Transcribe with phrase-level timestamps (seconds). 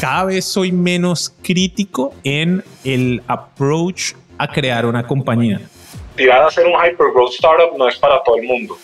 [0.00, 5.60] Cada vez soy menos crítico en el approach a crear una compañía.
[6.16, 8.76] Tirar a hacer un hypergrowth startup no es para todo el mundo.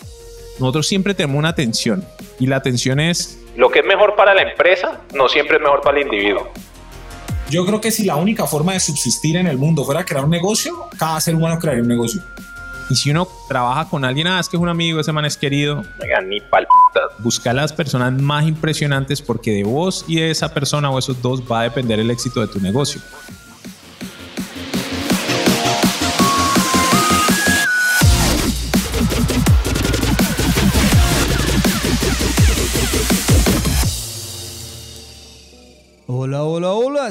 [0.59, 2.05] Nosotros siempre tenemos una atención
[2.39, 3.39] y la atención es...
[3.55, 6.49] Lo que es mejor para la empresa no siempre es mejor para el individuo.
[7.49, 10.31] Yo creo que si la única forma de subsistir en el mundo fuera crear un
[10.31, 12.21] negocio, cada ser humano crearía un negocio.
[12.89, 15.37] Y si uno trabaja con alguien, ah, es que es un amigo, ese man es
[15.37, 15.83] querido.
[15.99, 16.67] Venga, ni pal.
[17.19, 21.41] Busca las personas más impresionantes porque de vos y de esa persona o esos dos
[21.41, 23.01] va a depender el éxito de tu negocio.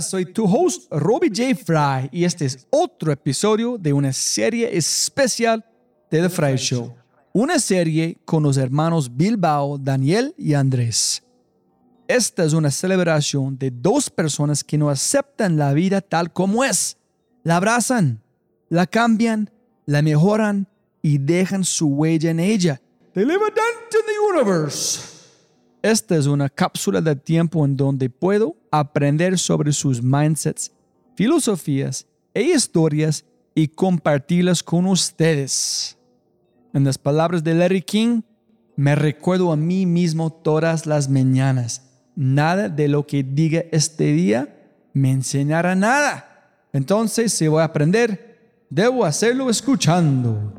[0.02, 1.55] Soy tu host Robbie J.
[1.55, 5.65] Fry y este es otro episodio de una serie especial
[6.11, 6.95] de The Fry Show.
[7.33, 11.23] Una serie con los hermanos Bilbao, Daniel y Andrés.
[12.06, 16.98] Esta es una celebración de dos personas que no aceptan la vida tal como es.
[17.42, 18.22] La abrazan,
[18.69, 19.50] la cambian,
[19.87, 20.69] la mejoran
[21.00, 22.81] y dejan su huella en ella.
[23.14, 25.11] They live a dent in the universe.
[25.83, 30.70] Esta es una cápsula de tiempo en donde puedo aprender sobre sus mindsets,
[31.16, 35.98] filosofías e historias y compartirlas con ustedes.
[36.72, 38.22] En las palabras de Larry King,
[38.77, 41.83] me recuerdo a mí mismo todas las mañanas.
[42.14, 44.55] Nada de lo que diga este día
[44.92, 46.69] me enseñará nada.
[46.72, 50.55] Entonces, si voy a aprender, debo hacerlo escuchando.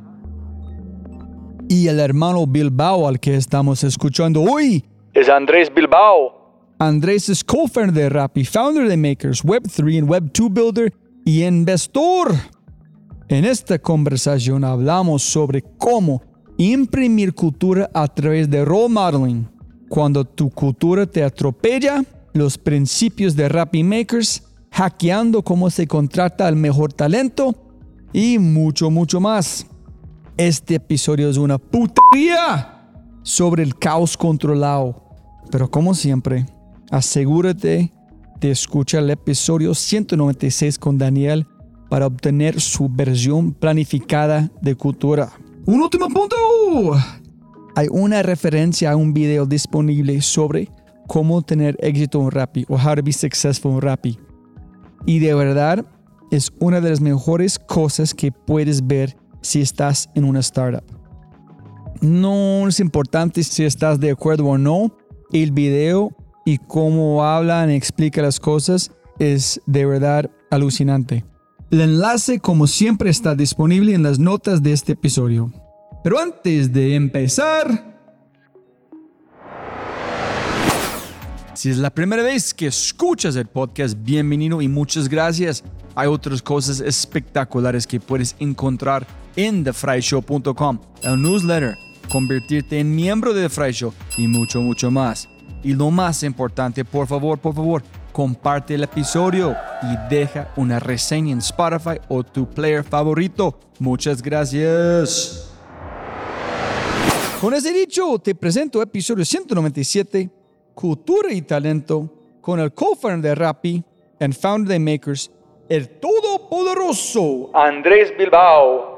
[1.69, 4.83] Y el hermano Bilbao al que estamos escuchando hoy
[5.13, 6.75] Es Andrés Bilbao.
[6.79, 12.33] Andrés es co-founder de Rappi, founder de Makers, Web3 and Web2 Builder y investor.
[13.27, 16.23] En esta conversación hablamos sobre cómo
[16.57, 19.47] imprimir cultura a través de role modeling.
[19.87, 22.03] Cuando tu cultura te atropella,
[22.33, 27.53] los principios de Rappi Makers, hackeando cómo se contrata al mejor talento
[28.11, 29.67] y mucho, mucho más.
[30.37, 32.73] Este episodio es una putería
[33.21, 35.02] sobre el caos controlado.
[35.51, 36.45] Pero como siempre,
[36.91, 37.91] asegúrate
[38.39, 41.47] de escuchar el episodio 196 con Daniel
[41.89, 45.31] para obtener su versión planificada de cultura.
[45.65, 46.35] Un último punto.
[47.75, 50.69] Hay una referencia a un video disponible sobre
[51.07, 54.19] cómo tener éxito en Rappi o how to be successful en Rappi.
[55.05, 55.85] Y de verdad
[56.31, 60.83] es una de las mejores cosas que puedes ver si estás en una startup.
[62.01, 64.95] No es importante si estás de acuerdo o no.
[65.33, 71.25] El video y cómo hablan explica las cosas es de verdad alucinante.
[71.71, 75.51] El enlace, como siempre, está disponible en las notas de este episodio.
[76.03, 77.97] Pero antes de empezar,
[81.55, 85.63] si es la primera vez que escuchas el podcast, bienvenido y muchas gracias.
[85.95, 91.75] Hay otras cosas espectaculares que puedes encontrar en thefryshow.com, el newsletter,
[92.13, 95.27] convertirte en miembro de The Fry Show y mucho, mucho más.
[95.63, 97.81] Y lo más importante, por favor, por favor,
[98.11, 103.57] comparte el episodio y deja una reseña en Spotify o tu player favorito.
[103.79, 105.51] Muchas gracias.
[107.41, 110.29] Con ese dicho, te presento episodio 197,
[110.75, 112.07] Cultura y Talento,
[112.41, 113.83] con el co-founder de Rappi
[114.19, 115.31] and founder de Makers,
[115.67, 118.92] el todopoderoso Andrés Bilbao.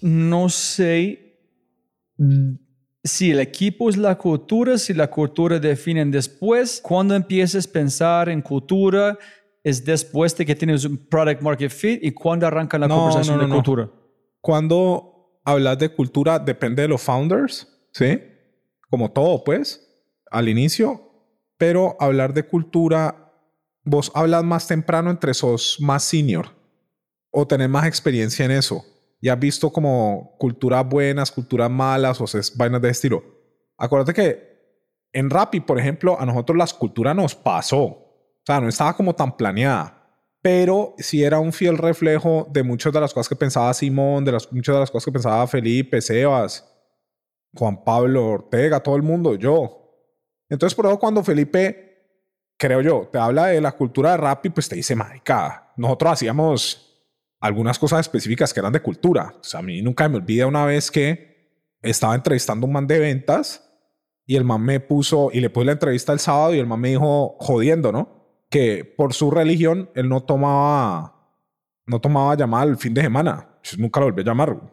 [0.00, 1.38] No sé
[3.02, 6.80] si el equipo es la cultura, si la cultura definen después.
[6.82, 9.18] Cuando empiezas a pensar en cultura,
[9.62, 13.36] es después de que tienes un product market fit y cuando arranca la No, conversación
[13.36, 13.54] no, no, de no.
[13.56, 13.90] cultura.
[14.40, 18.18] Cuando hablas de cultura, depende de los founders, ¿sí?
[18.88, 19.86] Como todo, pues,
[20.30, 21.06] al inicio.
[21.58, 23.32] Pero hablar de cultura,
[23.84, 26.48] vos hablas más temprano entre sos más senior
[27.30, 28.84] o tenés más experiencia en eso.
[29.20, 33.22] Y has visto como culturas buenas, culturas malas o ses- vainas de estilo.
[33.76, 34.50] Acuérdate que
[35.12, 37.82] en Rappi, por ejemplo, a nosotros la cultura nos pasó.
[37.84, 39.96] O sea, no estaba como tan planeada
[40.42, 44.32] pero sí era un fiel reflejo de muchas de las cosas que pensaba Simón, de
[44.32, 46.66] las, muchas de las cosas que pensaba Felipe, Sebas,
[47.54, 49.76] Juan Pablo Ortega, todo el mundo, yo.
[50.48, 52.08] Entonces, por eso cuando Felipe,
[52.56, 56.89] creo yo, te habla de la cultura de Rappi, pues te dice, marica, nosotros hacíamos
[57.40, 59.34] algunas cosas específicas que eran de cultura.
[59.40, 61.30] O sea, a mí nunca me olvida una vez que
[61.82, 63.66] estaba entrevistando a un man de ventas
[64.26, 66.78] Y el man me puso, y le puse la entrevista el sábado y el man
[66.78, 68.44] me dijo, jodiendo, ¿no?
[68.48, 71.16] Que por su religión él no tomaba,
[71.86, 73.48] no tomaba llamada el fin de semana.
[73.62, 74.50] Yo nunca lo volví a llamar.
[74.50, 74.70] O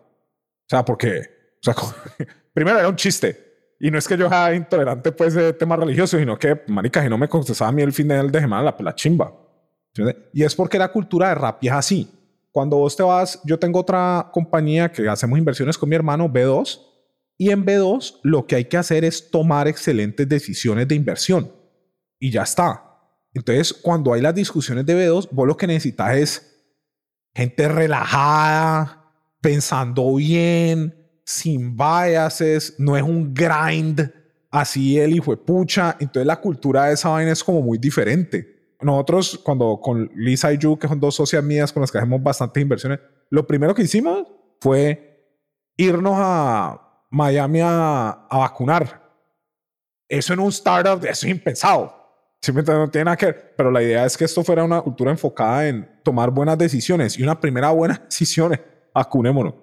[0.67, 1.21] sea, porque,
[1.59, 1.73] o sea,
[2.53, 3.45] primero era un chiste.
[3.79, 7.09] Y no es que yo sea intolerante pues de temas religiosos, sino que, marica, si
[7.09, 9.33] no me contestaba a mí el fin de semana, la, la chimba.
[10.33, 12.16] Y es porque la cultura de rap es así.
[12.57, 16.79] Cuando vos te vas, yo tengo otra compañía que hacemos inversiones con mi hermano, B2,
[17.37, 21.51] y en B2 lo que hay que hacer es tomar excelentes decisiones de inversión.
[22.19, 22.83] Y ya está.
[23.31, 26.71] Entonces, cuando hay las discusiones de B2, vos lo que necesitas es
[27.35, 29.05] gente relajada,
[29.39, 30.95] pensando bien,
[31.25, 34.11] sin biases, no es un grind
[34.49, 35.95] así el hijo de pucha.
[35.99, 38.56] Entonces, la cultura de esa vaina es como muy diferente.
[38.81, 42.21] Nosotros, cuando con Lisa y Yu, que son dos socias mías con las que hacemos
[42.21, 44.27] bastantes inversiones, lo primero que hicimos
[44.61, 45.07] fue
[45.75, 49.03] irnos a Miami a, vacunar.
[50.07, 51.95] Eso en un startup, eso es impensado.
[52.41, 53.53] Simplemente no tiene nada que ver.
[53.57, 57.17] Pero la idea es que esto fuera una cultura enfocada en tomar buenas decisiones.
[57.17, 58.59] Y una primera buena decisión es
[58.93, 59.55] vacunémonos.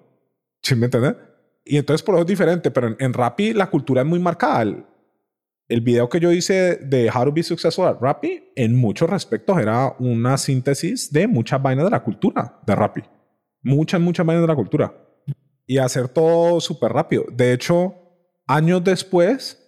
[0.61, 1.17] ¿Sí me entiendes?
[1.65, 2.71] Y entonces por eso es diferente.
[2.71, 4.63] Pero en, en Rappi la cultura es muy marcada.
[4.63, 4.85] El,
[5.69, 9.59] el, video que yo hice de How to Be Successful at Rappi, en muchos respectos,
[9.59, 13.03] era una síntesis de muchas vainas de la cultura de Rappi.
[13.63, 14.95] Muchas, muchas vainas de la cultura
[15.67, 17.25] y hacer todo súper rápido.
[17.33, 17.95] De hecho,
[18.47, 19.59] años después,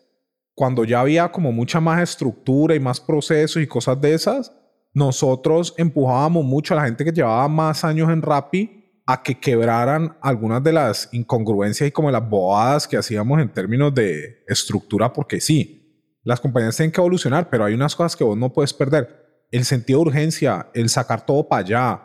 [0.54, 4.52] cuando ya había como mucha más estructura y más procesos y cosas de esas,
[4.92, 10.16] nosotros empujábamos mucho a la gente que llevaba más años en Rappi a que quebraran
[10.20, 15.40] algunas de las incongruencias y como las bobadas que hacíamos en términos de estructura, porque
[15.40, 15.85] sí,
[16.26, 19.46] las compañías tienen que evolucionar, pero hay unas cosas que vos no puedes perder.
[19.52, 22.02] El sentido de urgencia, el sacar todo para allá,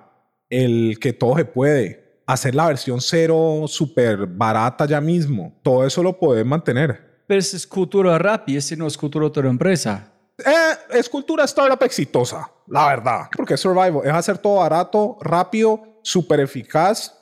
[0.47, 5.59] el que todo se puede, hacer la versión cero súper barata ya mismo.
[5.63, 7.23] Todo eso lo puedes mantener.
[7.25, 10.11] Pero es cultura Rappi, ese no es cultura de otra empresa.
[10.37, 13.21] Eh, es cultura startup exitosa, la verdad.
[13.35, 17.17] Porque es survival, es hacer todo barato, rápido, súper eficaz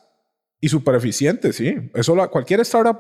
[0.60, 1.76] y súper eficiente, sí.
[1.94, 3.00] Eso cualquier startup,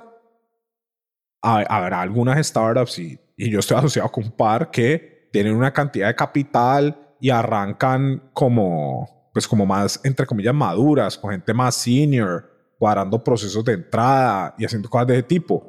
[1.41, 6.07] habrá algunas startups y, y yo estoy asociado con un par que tienen una cantidad
[6.07, 12.51] de capital y arrancan como pues como más, entre comillas, maduras, con gente más senior,
[12.77, 15.63] cuadrando procesos de entrada y haciendo cosas de ese tipo.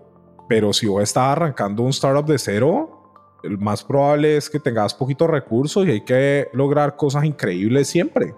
[0.48, 4.92] Pero si vos estás arrancando un startup de cero, el más probable es que tengas
[4.92, 8.34] poquitos recursos y hay que lograr cosas increíbles siempre.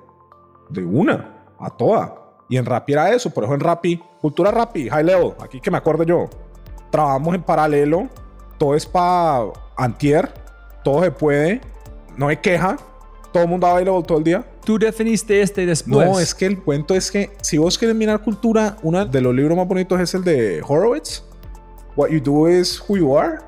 [0.68, 2.34] De una, a toda.
[2.50, 5.70] Y en Rappi era eso, por eso en Rappi, cultura Rappi, high level, aquí que
[5.70, 6.28] me acuerdo yo.
[6.90, 8.10] Trabajamos en paralelo,
[8.62, 10.32] todo es para antier,
[10.84, 11.60] todo se puede,
[12.16, 12.76] no hay queja,
[13.32, 14.44] todo el mundo available todo el día.
[14.64, 16.08] Tú definiste este después.
[16.08, 19.34] No, es que el cuento es que si vos quieres mirar cultura, uno de los
[19.34, 21.24] libros más bonitos es el de Horowitz.
[21.96, 23.38] What You Do is Who You Are,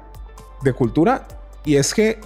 [0.63, 1.29] de cultura.
[1.65, 2.19] Y es que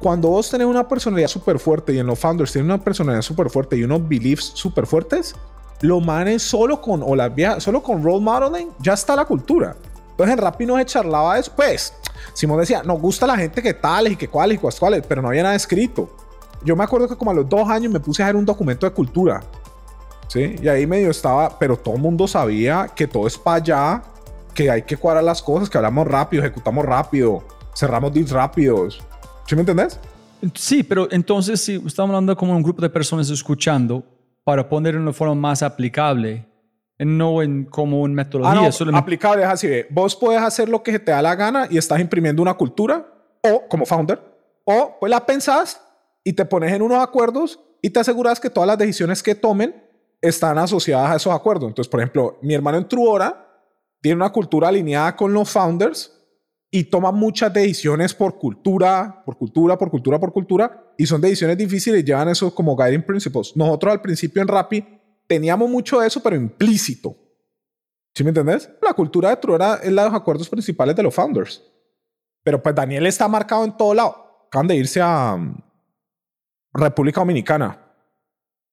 [0.00, 3.50] cuando vos tenés una personalidad súper fuerte y en los founders tienen una personalidad súper
[3.50, 5.36] fuerte y unos beliefs súper fuertes,
[5.80, 9.76] lo manes solo con, o las viejas, solo con role modeling, ya está la cultura.
[10.16, 11.52] Entonces en Rappi no se charlaba eso.
[11.54, 11.92] Pues,
[12.32, 15.28] Simón decía, nos gusta la gente que tales y que cuáles y cuáles, pero no
[15.28, 16.10] había nada escrito
[16.64, 18.86] yo me acuerdo que como a los dos años me puse a hacer un documento
[18.86, 19.42] de cultura.
[20.28, 20.56] ¿Sí?
[20.60, 24.02] Y ahí medio estaba, pero todo el mundo sabía que todo es para allá,
[24.52, 29.00] que hay que cuadrar las cosas, que hablamos rápido, ejecutamos rápido, cerramos deals rápidos.
[29.46, 30.00] ¿Sí me entendés?
[30.54, 34.02] Sí, pero entonces si estamos hablando como un grupo de personas escuchando
[34.42, 36.44] para poner en una forma más aplicable,
[36.98, 38.68] no en como una metodología.
[38.68, 39.68] Ah, no, aplicable es así.
[39.90, 43.06] Vos puedes hacer lo que te da la gana y estás imprimiendo una cultura,
[43.42, 44.20] o como founder,
[44.64, 45.80] o pues la pensás
[46.24, 49.74] y te pones en unos acuerdos y te aseguras que todas las decisiones que tomen
[50.20, 51.68] están asociadas a esos acuerdos.
[51.68, 53.46] Entonces, por ejemplo, mi hermano en Truora
[54.00, 56.12] tiene una cultura alineada con los founders
[56.70, 61.56] y toma muchas decisiones por cultura, por cultura, por cultura, por cultura, y son decisiones
[61.56, 63.56] difíciles, llevan eso como guiding principles.
[63.56, 64.95] Nosotros al principio en Rappi
[65.26, 67.16] teníamos mucho de eso, pero implícito.
[68.14, 68.70] ¿Sí me entendés?
[68.80, 71.62] La cultura de Truora es la de los acuerdos principales de los founders.
[72.42, 74.46] Pero pues Daniel está marcado en todo lado.
[74.46, 75.36] Acaban de irse a,
[76.72, 77.78] República Dominicana.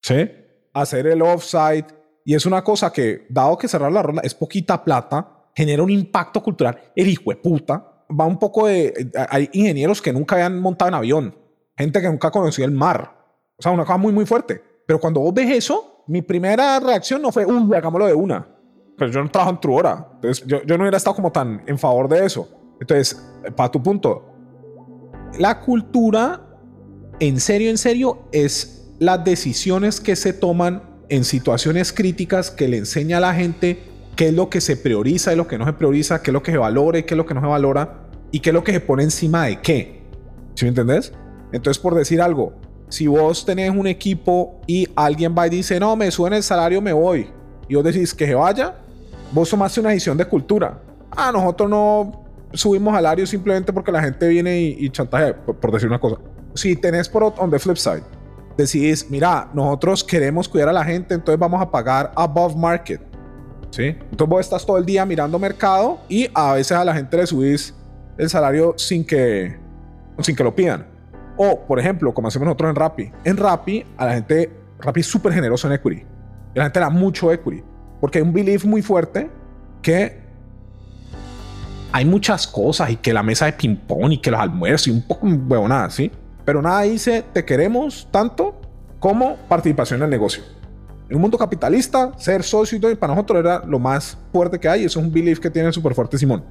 [0.01, 0.29] ¿Sí?
[0.73, 1.87] Hacer el offsite.
[2.25, 5.89] Y es una cosa que, dado que cerrar la ronda es poquita plata, genera un
[5.89, 6.91] impacto cultural.
[6.95, 8.05] El hijo de puta.
[8.09, 9.11] Va un poco de.
[9.29, 11.35] Hay ingenieros que nunca habían montado en avión.
[11.77, 13.11] Gente que nunca conoció el mar.
[13.57, 14.61] O sea, una cosa muy, muy fuerte.
[14.85, 18.47] Pero cuando vos ves eso, mi primera reacción no fue, uy, hagámoslo de una.
[18.97, 20.07] Pero yo no trabajo en tu hora.
[20.15, 22.47] Entonces, yo, no hubiera estado como tan en favor de eso.
[22.79, 23.21] Entonces,
[23.55, 24.25] para tu punto,
[25.39, 26.41] la cultura
[27.19, 32.77] en serio, en serio, es las decisiones que se toman en situaciones críticas que le
[32.77, 33.83] enseña a la gente
[34.15, 36.43] qué es lo que se prioriza y lo que no se prioriza, qué es lo
[36.43, 37.99] que se valora y qué es lo que no se valora.
[38.31, 40.01] y qué es lo que se pone encima de qué.
[40.55, 41.13] ¿Sí me entendés?
[41.51, 42.55] Entonces, por decir algo,
[42.93, 46.79] si vos tenés un equipo y alguien va y dice, no, me suben el salario,
[46.79, 47.27] me voy,
[47.67, 48.75] y vos decís que se vaya,
[49.31, 50.79] vos tomaste una decisión de cultura.
[51.09, 52.23] Ah, nosotros no
[52.53, 56.17] subimos salario simplemente porque la gente viene y, y chantajea, por, por decir una cosa.
[56.53, 58.03] Si tenés por on the flip side,
[58.55, 63.01] decís, mira, nosotros queremos cuidar a la gente, entonces vamos a pagar above market.
[63.71, 63.85] ¿Sí?
[63.85, 67.25] Entonces vos estás todo el día mirando mercado y a veces a la gente le
[67.25, 67.73] subís
[68.19, 69.57] el salario sin que,
[70.19, 70.92] sin que lo pidan.
[71.37, 73.11] O, por ejemplo, como hacemos nosotros en Rappi.
[73.23, 76.05] En Rappi, a la gente, Rappi es súper generoso en equity.
[76.53, 77.63] Y la gente da mucho equity.
[77.99, 79.29] Porque hay un belief muy fuerte
[79.81, 80.21] que
[81.91, 85.03] hay muchas cosas y que la mesa de ping-pong y que los almuerzos y un
[85.03, 86.11] poco huevonada, ¿sí?
[86.43, 88.59] Pero nada dice, te queremos tanto
[88.99, 90.43] como participación en el negocio.
[91.07, 94.67] En un mundo capitalista, ser socio y todo, para nosotros era lo más fuerte que
[94.67, 94.81] hay.
[94.81, 96.43] Y eso es un belief que tiene súper fuerte Simón.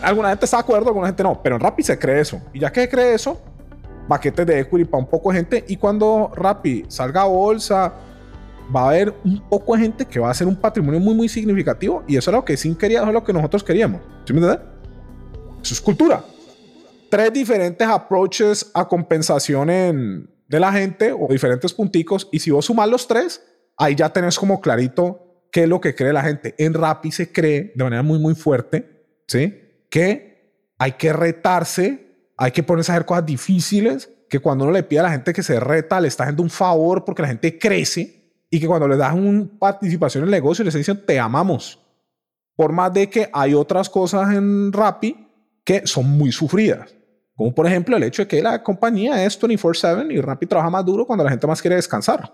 [0.00, 1.40] Alguna gente está de acuerdo, alguna gente no.
[1.42, 2.40] Pero en Rappi se cree eso.
[2.52, 3.40] Y ya que se cree eso,
[4.08, 5.64] paquetes de equity para un poco de gente.
[5.68, 7.94] Y cuando Rappi salga a bolsa,
[8.74, 11.28] va a haber un poco de gente que va a ser un patrimonio muy, muy
[11.28, 12.02] significativo.
[12.06, 14.00] Y eso es lo que Sin quería, eso es lo que nosotros queríamos.
[14.24, 14.66] ¿Sí me entiendes?
[15.62, 16.24] Eso es cultura.
[17.10, 22.28] Tres diferentes approaches a compensación en, de la gente o diferentes punticos.
[22.32, 23.42] Y si vos sumas los tres,
[23.76, 26.54] ahí ya tenés como clarito qué es lo que cree la gente.
[26.58, 29.54] En Rappi se cree de manera muy, muy fuerte, ¿sí?
[29.88, 30.34] Que
[30.78, 32.03] hay que retarse,
[32.36, 35.32] hay que ponerse a hacer cosas difíciles, que cuando uno le pide a la gente
[35.32, 38.88] que se reta, le está haciendo un favor porque la gente crece y que cuando
[38.88, 41.80] le das una participación en el negocio, le está diciendo, te amamos.
[42.56, 45.28] Por más de que hay otras cosas en Rappi
[45.64, 46.94] que son muy sufridas.
[47.34, 50.84] Como por ejemplo el hecho de que la compañía es 24/7 y Rappi trabaja más
[50.84, 52.32] duro cuando la gente más quiere descansar.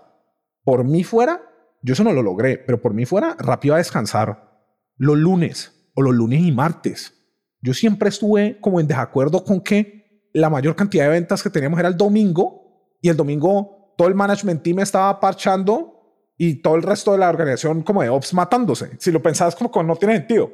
[0.63, 1.41] Por mí fuera,
[1.81, 4.51] yo eso no lo logré, pero por mí fuera, Rappi va a descansar
[4.97, 7.13] los lunes o los lunes y martes.
[7.61, 11.79] Yo siempre estuve como en desacuerdo con que la mayor cantidad de ventas que teníamos
[11.79, 16.81] era el domingo y el domingo todo el management team estaba parchando y todo el
[16.81, 18.91] resto de la organización como de ops matándose.
[18.99, 20.51] Si lo pensabas como que no tiene sentido.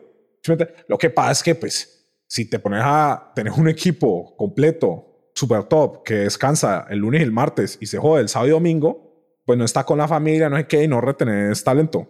[0.87, 1.97] Lo que pasa es que pues
[2.27, 7.23] si te pones a tener un equipo completo, super top, que descansa el lunes y
[7.23, 9.07] el martes y se jode el sábado y domingo,
[9.45, 12.07] pues no está con la familia, no hay que y no retener talento.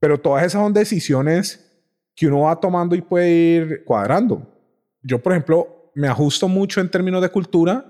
[0.00, 1.71] Pero todas esas son decisiones
[2.14, 4.46] que uno va tomando y puede ir cuadrando.
[5.02, 7.84] Yo, por ejemplo, me ajusto mucho en términos de cultura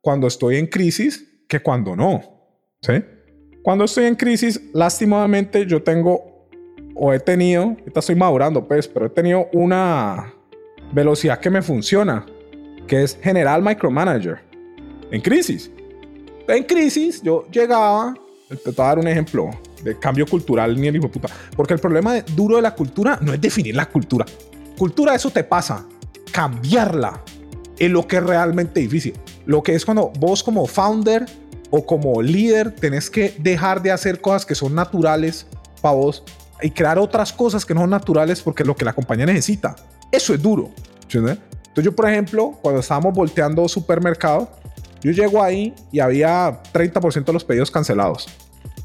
[0.00, 2.22] cuando estoy en crisis que cuando no.
[2.80, 3.02] ¿Sí?
[3.62, 6.48] Cuando estoy en crisis, lastimosamente yo tengo
[6.94, 10.32] o he tenido, ahorita estoy madurando pues, pero he tenido una
[10.92, 12.24] velocidad que me funciona,
[12.86, 14.38] que es general micromanager.
[15.10, 15.70] En crisis.
[16.48, 18.14] En crisis yo llegaba,
[18.48, 19.50] te voy a dar un ejemplo
[19.82, 23.18] de cambio cultural ni el hijo de puta, porque el problema duro de la cultura
[23.20, 24.24] no es definir la cultura.
[24.78, 25.86] Cultura eso te pasa,
[26.30, 27.22] cambiarla
[27.78, 29.14] es lo que es realmente difícil.
[29.46, 31.26] Lo que es cuando vos como founder
[31.70, 35.46] o como líder tenés que dejar de hacer cosas que son naturales
[35.80, 36.22] para vos
[36.62, 39.76] y crear otras cosas que no son naturales porque es lo que la compañía necesita.
[40.10, 40.70] Eso es duro.
[41.08, 44.50] Entonces yo, por ejemplo, cuando estábamos volteando supermercado,
[45.00, 48.28] yo llego ahí y había 30% de los pedidos cancelados.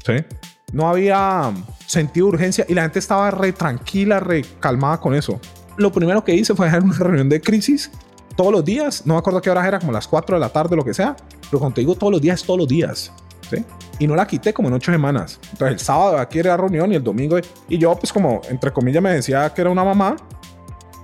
[0.04, 0.24] ¿sí?
[0.72, 1.52] No había
[1.86, 5.40] sentido de urgencia y la gente estaba re tranquila, re calmada con eso.
[5.76, 7.90] Lo primero que hice fue dejar una reunión de crisis
[8.36, 9.06] todos los días.
[9.06, 11.16] No me acuerdo qué horas era, como las 4 de la tarde, lo que sea.
[11.50, 13.12] Pero cuando te digo todos los días, todos los días.
[13.50, 13.64] ¿sí?
[13.98, 15.38] Y no la quité como en 8 semanas.
[15.52, 17.38] Entonces el sábado aquí era reunión y el domingo.
[17.68, 20.16] Y yo, pues, como entre comillas, me decía que era una mamá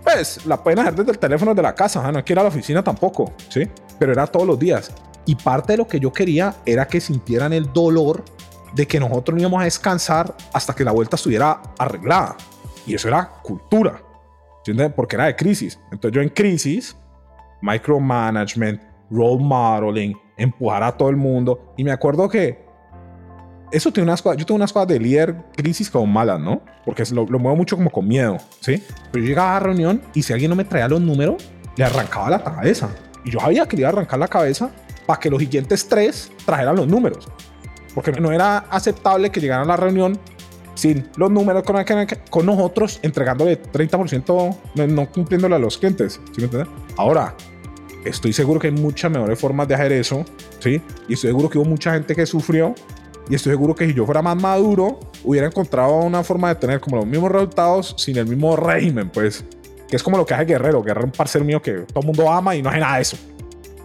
[0.08, 2.42] pues la pueden hacer desde el teléfono de la casa, no hay que ir a
[2.42, 3.68] la oficina tampoco, ¿sí?
[3.98, 4.92] Pero era todos los días.
[5.26, 8.24] Y parte de lo que yo quería era que sintieran el dolor
[8.74, 12.36] de que nosotros no íbamos a descansar hasta que la vuelta estuviera arreglada.
[12.86, 14.00] Y eso era cultura,
[14.58, 14.92] ¿entiendes?
[14.94, 15.78] Porque era de crisis.
[15.92, 16.96] Entonces yo en crisis,
[17.60, 21.74] micromanagement, role modeling, empujar a todo el mundo.
[21.76, 22.66] Y me acuerdo que
[23.70, 26.62] eso tiene unas cosas, yo tengo unas cosas de líder crisis como malas, ¿no?
[26.86, 28.82] Porque lo, lo muevo mucho como con miedo, ¿sí?
[29.12, 31.44] Pero yo llegaba a la reunión y si alguien no me traía los números,
[31.76, 32.88] le arrancaba la cabeza.
[33.24, 34.70] Y yo sabía que le iba a arrancar la cabeza
[35.06, 37.28] para que los siguientes tres trajeran los números.
[37.94, 40.18] Porque no era aceptable que llegaran a la reunión
[40.74, 41.76] sin los números con,
[42.30, 44.56] con nosotros entregándole 30%,
[44.88, 46.20] no, cumpliéndole a los clientes.
[46.32, 46.68] ¿sí me entiendes?
[46.96, 47.34] Ahora,
[48.04, 50.24] estoy seguro que hay muchas mejores formas de hacer eso,
[50.60, 50.80] ¿sí?
[51.08, 52.74] Y estoy seguro que hubo mucha gente que sufrió
[53.28, 56.80] y estoy seguro que si yo fuera más maduro, hubiera encontrado una forma de tener
[56.80, 59.44] como los mismos resultados sin el mismo régimen, pues.
[59.88, 60.82] Que es como lo que hace Guerrero.
[60.82, 63.02] Guerrero es un parcer mío que todo el mundo ama y no hace nada de
[63.02, 63.16] eso.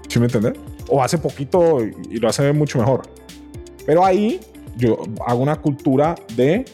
[0.10, 0.54] ¿Sí me entiendes?
[0.90, 3.08] O hace poquito y lo hace mucho mejor.
[3.86, 4.40] Pero ahí
[4.76, 6.66] yo hago una cultura de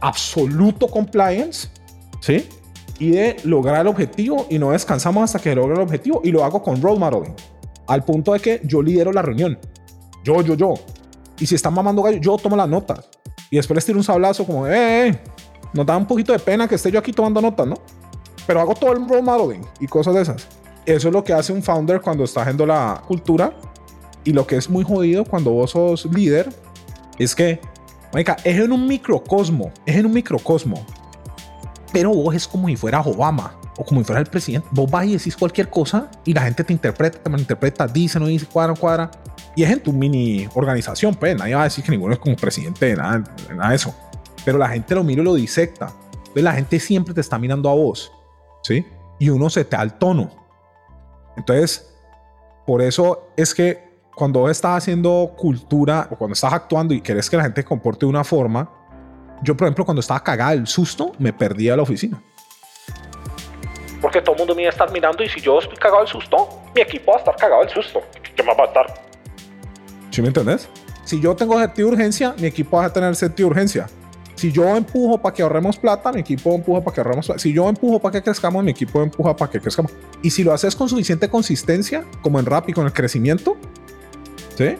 [0.00, 1.68] absoluto compliance,
[2.20, 2.48] ¿sí?
[3.02, 6.44] y de lograr el objetivo y no descansamos hasta que logre el objetivo y lo
[6.44, 7.34] hago con role modeling.
[7.88, 9.58] Al punto de que yo lidero la reunión.
[10.22, 10.74] Yo, yo, yo.
[11.40, 13.08] Y si están mamando gallo, yo tomo las notas.
[13.50, 15.18] Y después les tiro un sablazo como, eh, eh,
[15.72, 17.74] nos da un poquito de pena que esté yo aquí tomando notas, ¿no?
[18.46, 20.48] Pero hago todo el role modeling y cosas de esas.
[20.84, 23.52] Eso es lo que hace un founder cuando está haciendo la cultura.
[24.24, 26.48] Y lo que es muy jodido cuando vos sos líder
[27.18, 27.60] es que,
[28.12, 30.84] marica, es en un microcosmo, es en un microcosmo.
[31.92, 34.68] Pero vos es como si fueras Obama o como si fuera el presidente.
[34.70, 38.26] Vos vas y decís cualquier cosa y la gente te interpreta, te malinterpreta, dice, no
[38.26, 39.10] dice, cuadra, cuadra.
[39.54, 42.36] Y es en tu mini organización, pues nadie va a decir que ninguno es como
[42.36, 43.18] presidente de nada,
[43.48, 43.94] de nada de eso.
[44.44, 45.92] Pero la gente lo mira y lo disecta.
[46.14, 48.12] Entonces la gente siempre te está mirando a vos,
[48.62, 48.86] ¿sí?
[49.18, 50.30] Y uno se te da el tono.
[51.36, 51.94] Entonces,
[52.66, 57.28] por eso es que cuando vos estás haciendo cultura o cuando estás actuando y querés
[57.28, 58.70] que la gente comporte de una forma,
[59.42, 62.22] yo, por ejemplo, cuando estaba cagada el susto, me perdía la oficina.
[64.00, 66.08] Porque todo el mundo me iba a estar mirando y si yo estoy cagado del
[66.08, 68.00] susto, mi equipo va a estar cagado del susto.
[68.36, 68.86] ¿Qué más va a estar?
[70.10, 70.68] ¿Sí me entendés?
[71.04, 73.86] Si yo tengo sentido de urgencia, mi equipo va a tener sentido de urgencia.
[74.42, 77.38] Si yo empujo para que ahorremos plata, mi equipo empuja para que ahorremos plata.
[77.38, 79.92] Si yo empujo para que crezcamos, mi equipo empuja para que crezcamos.
[80.20, 83.56] Y si lo haces con suficiente consistencia, como en rap y con el crecimiento,
[84.58, 84.74] ¿sí?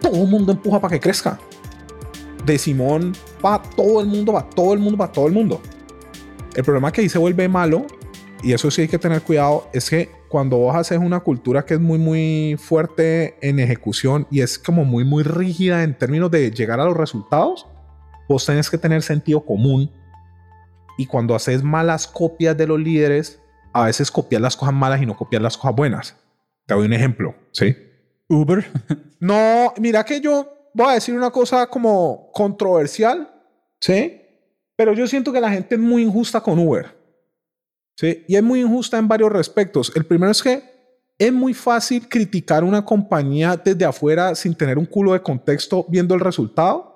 [0.00, 1.36] Todo el mundo empuja para que crezca.
[2.46, 3.12] De Simón
[3.44, 5.60] va todo el mundo, va todo el mundo, va todo el mundo.
[6.54, 7.86] El problema que ahí se vuelve malo,
[8.44, 11.74] y eso sí hay que tener cuidado, es que cuando vos haces una cultura que
[11.74, 16.52] es muy, muy fuerte en ejecución y es como muy, muy rígida en términos de
[16.52, 17.66] llegar a los resultados,
[18.28, 19.90] vos tenés que tener sentido común.
[20.96, 23.40] Y cuando haces malas copias de los líderes,
[23.72, 26.16] a veces copias las cosas malas y no copias las cosas buenas.
[26.66, 27.76] Te doy un ejemplo, ¿sí?
[28.28, 28.66] Uber.
[29.20, 33.28] No, mira que yo voy a decir una cosa como controversial,
[33.80, 34.22] ¿sí?
[34.76, 36.96] Pero yo siento que la gente es muy injusta con Uber.
[37.98, 38.24] ¿sí?
[38.28, 39.90] Y es muy injusta en varios respectos.
[39.96, 40.62] El primero es que
[41.18, 46.14] es muy fácil criticar una compañía desde afuera sin tener un culo de contexto viendo
[46.14, 46.87] el resultado.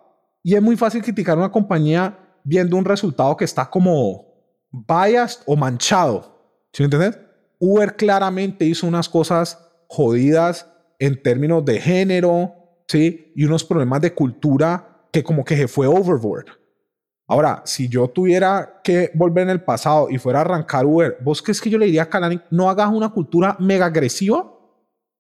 [0.42, 4.26] Y es muy fácil criticar una compañía viendo un resultado que está como
[4.70, 6.32] biased o manchado.
[6.72, 7.18] ¿Sí me entiendes?
[7.58, 10.66] Uber claramente hizo unas cosas jodidas
[10.98, 12.52] en términos de género,
[12.88, 13.32] ¿sí?
[13.36, 16.46] Y unos problemas de cultura que como que se fue overboard.
[17.28, 21.40] Ahora, si yo tuviera que volver en el pasado y fuera a arrancar Uber, ¿vos
[21.40, 24.52] crees que yo le diría a Kalani, no hagas una cultura mega agresiva?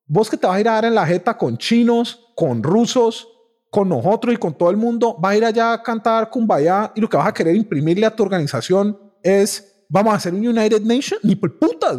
[0.06, 3.28] ¿Vos que te vas a ir a dar en la jeta con chinos, con rusos,
[3.72, 5.16] con nosotros y con todo el mundo?
[5.18, 8.14] ¿Vas a ir allá a cantar Kumbaya y lo que vas a querer imprimirle a
[8.14, 11.18] tu organización es, vamos a hacer un United Nation?
[11.22, 11.98] Ni por putas.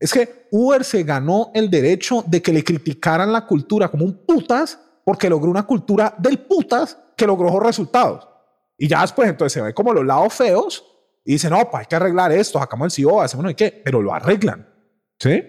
[0.00, 4.26] Es que Uber se ganó el derecho de que le criticaran la cultura como un
[4.26, 8.28] putas porque logró una cultura del putas que logró resultados.
[8.76, 10.84] Y ya después entonces se ve como los lados feos
[11.24, 13.80] y dicen, no, pues hay que arreglar esto, sacamos el CEO, hacemos no hay qué,
[13.84, 14.68] pero lo arreglan.
[15.20, 15.40] ¿Sí?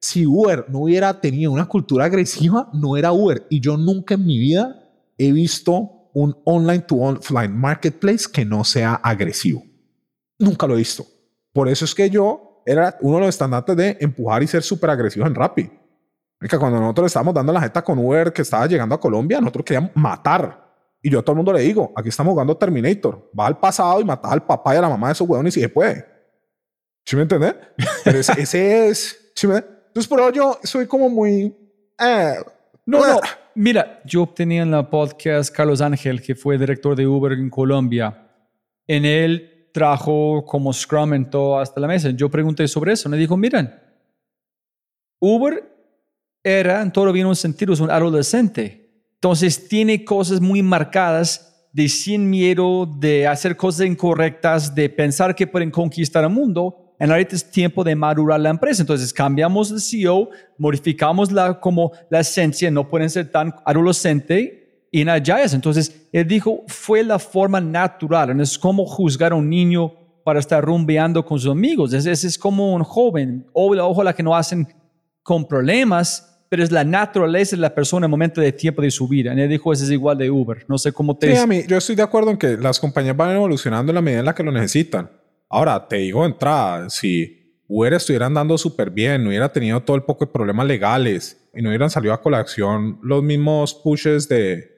[0.00, 3.46] Si Uber no hubiera tenido una cultura agresiva, no era Uber.
[3.50, 4.81] Y yo nunca en mi vida
[5.18, 9.62] he visto un online to offline marketplace que no sea agresivo.
[10.38, 11.06] Nunca lo he visto.
[11.52, 14.90] Por eso es que yo era uno de los estandartes de empujar y ser súper
[14.90, 15.70] agresivo en Rappi.
[16.58, 19.92] Cuando nosotros estábamos dando la jeta con Uber que estaba llegando a Colombia, nosotros queríamos
[19.94, 20.60] matar.
[21.00, 23.30] Y yo a todo el mundo le digo, aquí estamos jugando Terminator.
[23.38, 25.60] Va al pasado y mata al papá y a la mamá de esos huevones si
[25.60, 26.04] se puede.
[27.04, 27.54] ¿Sí me entiendes?
[28.04, 29.32] Pero ese, ese es...
[29.34, 31.56] ¿sí me Entonces, por eso yo soy como muy...
[31.98, 32.34] Eh,
[32.86, 33.20] no, no.
[33.54, 38.28] Mira, yo tenía en la podcast Carlos Ángel, que fue director de Uber en Colombia.
[38.86, 42.10] En él trajo como Scrum en todo hasta la mesa.
[42.10, 43.10] Yo pregunté sobre eso.
[43.10, 43.74] Me dijo, miren,
[45.20, 45.64] Uber
[46.42, 49.04] era en todo bien un sentido, es un adolescente.
[49.14, 55.46] Entonces tiene cosas muy marcadas de sin miedo, de hacer cosas incorrectas, de pensar que
[55.46, 56.81] pueden conquistar el mundo.
[57.02, 58.80] En ahorita es tiempo de madurar la empresa.
[58.80, 65.00] Entonces cambiamos el CEO, modificamos la, como la esencia, no pueden ser tan adolescente y
[65.00, 68.36] Entonces, él dijo, fue la forma natural.
[68.36, 71.92] No es como juzgar a un niño para estar rumbeando con sus amigos.
[71.92, 73.46] Ese es, como un joven.
[73.52, 74.68] Ojalá que no hacen
[75.24, 78.92] con problemas, pero es la naturaleza de la persona en el momento de tiempo de
[78.92, 79.34] su vida.
[79.34, 80.64] Y él dijo, ese es igual de Uber.
[80.68, 81.34] No sé cómo te...
[81.34, 84.02] Sí, a mí, yo estoy de acuerdo en que las compañías van evolucionando en la
[84.02, 85.10] medida en la que lo necesitan.
[85.52, 90.02] Ahora, te digo entrada, si Uber estuviera andando súper bien, no hubiera tenido todo el
[90.02, 94.72] poco de problemas legales y no hubieran salido a colación los mismos pushes de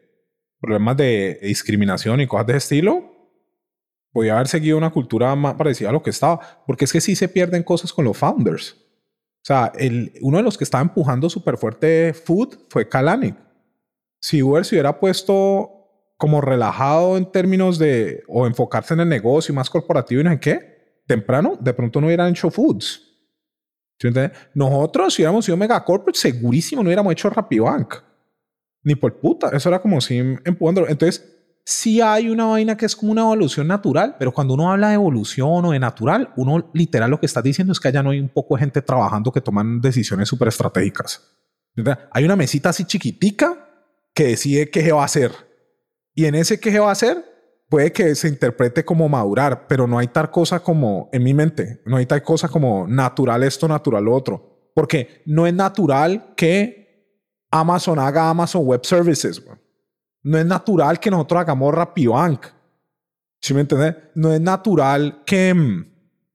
[0.60, 3.04] problemas de discriminación y cosas de ese estilo,
[4.12, 6.40] podía haber seguido una cultura más parecida a lo que estaba.
[6.66, 8.72] Porque es que sí se pierden cosas con los founders.
[8.72, 13.37] O sea, el, uno de los que estaba empujando súper fuerte Food fue Kalanick.
[14.20, 15.84] Si Uber se hubiera puesto
[16.16, 20.38] como relajado en términos de o enfocarse en el negocio más corporativo y no en
[20.38, 23.03] qué, temprano, de pronto no hubieran hecho foods.
[23.98, 24.09] ¿Sí?
[24.55, 27.94] Nosotros, si hubiéramos sido mega corporate, segurísimo no hubiéramos hecho Rapibank.
[28.83, 29.48] Ni por puta.
[29.50, 30.87] Eso era como si empujando.
[30.88, 34.88] Entonces, sí hay una vaina que es como una evolución natural, pero cuando uno habla
[34.88, 38.11] de evolución o de natural, uno literal lo que está diciendo es que allá no
[38.11, 41.22] hay un poco de gente trabajando que toman decisiones súper estratégicas.
[42.12, 43.68] Hay una mesita así chiquitica
[44.12, 45.33] que decide qué se va a hacer.
[46.14, 47.24] Y en ese qué se va a hacer,
[47.68, 51.83] puede que se interprete como madurar, pero no hay tal cosa como, en mi mente,
[51.87, 54.70] no hay tal cosa como natural esto, natural lo otro.
[54.74, 56.85] Porque no es natural que
[57.50, 59.42] Amazon haga Amazon Web Services.
[60.22, 62.46] No es natural que nosotros hagamos Rapibank.
[63.40, 63.94] ¿Sí me entiendes?
[64.14, 65.53] No es natural que...
[65.53, 65.85] Mm,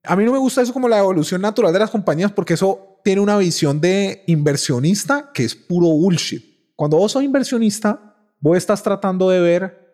[0.03, 2.99] a mí no me gusta eso como la evolución natural de las compañías porque eso
[3.03, 6.73] tiene una visión de inversionista que es puro bullshit.
[6.75, 8.08] Cuando vos sos inversionista,
[8.39, 9.89] vos estás tratando de ver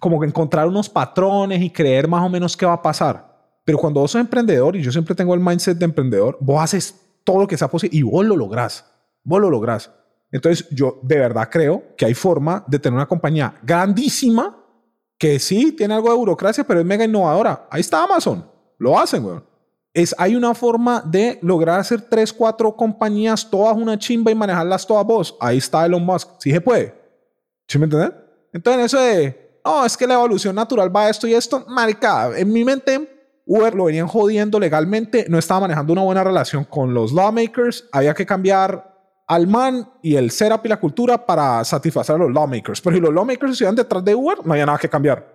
[0.00, 3.32] como que encontrar unos patrones y creer más o menos qué va a pasar.
[3.64, 7.00] Pero cuando vos sos emprendedor, y yo siempre tengo el mindset de emprendedor, vos haces
[7.22, 8.84] todo lo que sea posible y vos lo lográs.
[9.22, 9.90] Vos lo lográs.
[10.30, 14.56] Entonces, yo de verdad creo que hay forma de tener una compañía grandísima
[15.16, 17.66] que sí tiene algo de burocracia, pero es mega innovadora.
[17.70, 18.44] Ahí está Amazon.
[18.78, 19.38] Lo hacen, güey.
[19.94, 24.84] Es, hay una forma de lograr hacer tres, cuatro compañías, todas una chimba y manejarlas
[24.84, 25.36] todas vos.
[25.40, 26.30] Ahí está Elon Musk.
[26.40, 27.03] Sí se puede.
[27.68, 28.14] ¿Sí me entienden?
[28.52, 32.30] Entonces, eso de, oh, es que la evolución natural va a esto y esto, marica,
[32.36, 33.10] en mi mente,
[33.46, 38.14] Uber lo venían jodiendo legalmente, no estaba manejando una buena relación con los lawmakers, había
[38.14, 38.94] que cambiar
[39.26, 42.80] al man y el setup y la cultura para satisfacer a los lawmakers.
[42.80, 45.34] Pero si los lawmakers estuvieran detrás de Uber, no había nada que cambiar.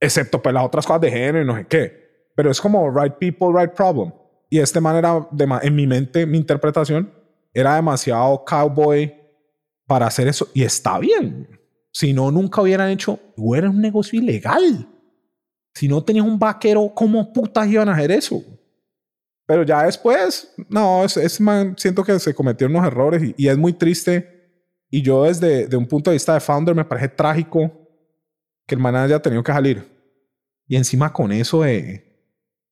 [0.00, 2.30] Excepto pues las otras cosas de género y no sé qué.
[2.34, 4.12] Pero es como right people, right problem.
[4.48, 5.28] Y este man era,
[5.62, 7.12] en mi mente, mi interpretación,
[7.52, 9.14] era demasiado cowboy
[9.86, 10.48] para hacer eso.
[10.54, 11.59] Y está bien.
[11.92, 14.88] Si no, nunca hubieran hecho, es un negocio ilegal.
[15.74, 18.42] Si no tenías un vaquero, ¿cómo putas iban a hacer eso?
[19.46, 23.72] Pero ya después, no, es, man, siento que se cometieron unos errores y, es muy
[23.72, 24.38] triste.
[24.88, 27.72] Y yo desde de un punto de vista de founder me parece trágico
[28.66, 29.84] que el man haya tenido que salir.
[30.68, 32.10] Y encima con eso de,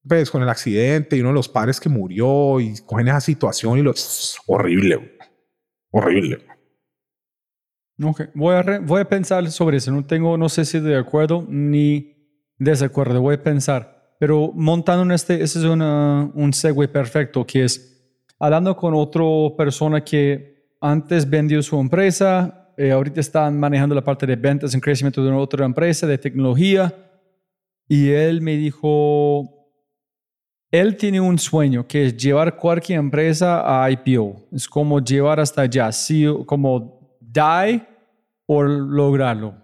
[0.07, 3.79] pues con el accidente y uno de los padres que murió y cogen esa situación
[3.79, 3.93] y lo...
[4.47, 5.19] Horrible,
[5.91, 6.45] horrible.
[8.03, 9.91] Ok, voy a, voy a pensar sobre eso.
[9.91, 12.15] No tengo, no sé si de acuerdo ni
[12.57, 13.21] desacuerdo.
[13.21, 14.15] Voy a pensar.
[14.19, 17.99] Pero montando en este, ese es un segue perfecto, que es
[18.39, 19.25] hablando con otra
[19.57, 24.81] persona que antes vendió su empresa, eh, ahorita están manejando la parte de ventas en
[24.81, 26.95] crecimiento de una otra empresa de tecnología,
[27.89, 29.49] y él me dijo,
[30.71, 34.49] él tiene un sueño que es llevar cualquier empresa a IPO.
[34.53, 35.91] Es como llevar hasta allá,
[36.45, 36.98] como
[37.33, 37.83] die
[38.47, 39.55] por lograrlo.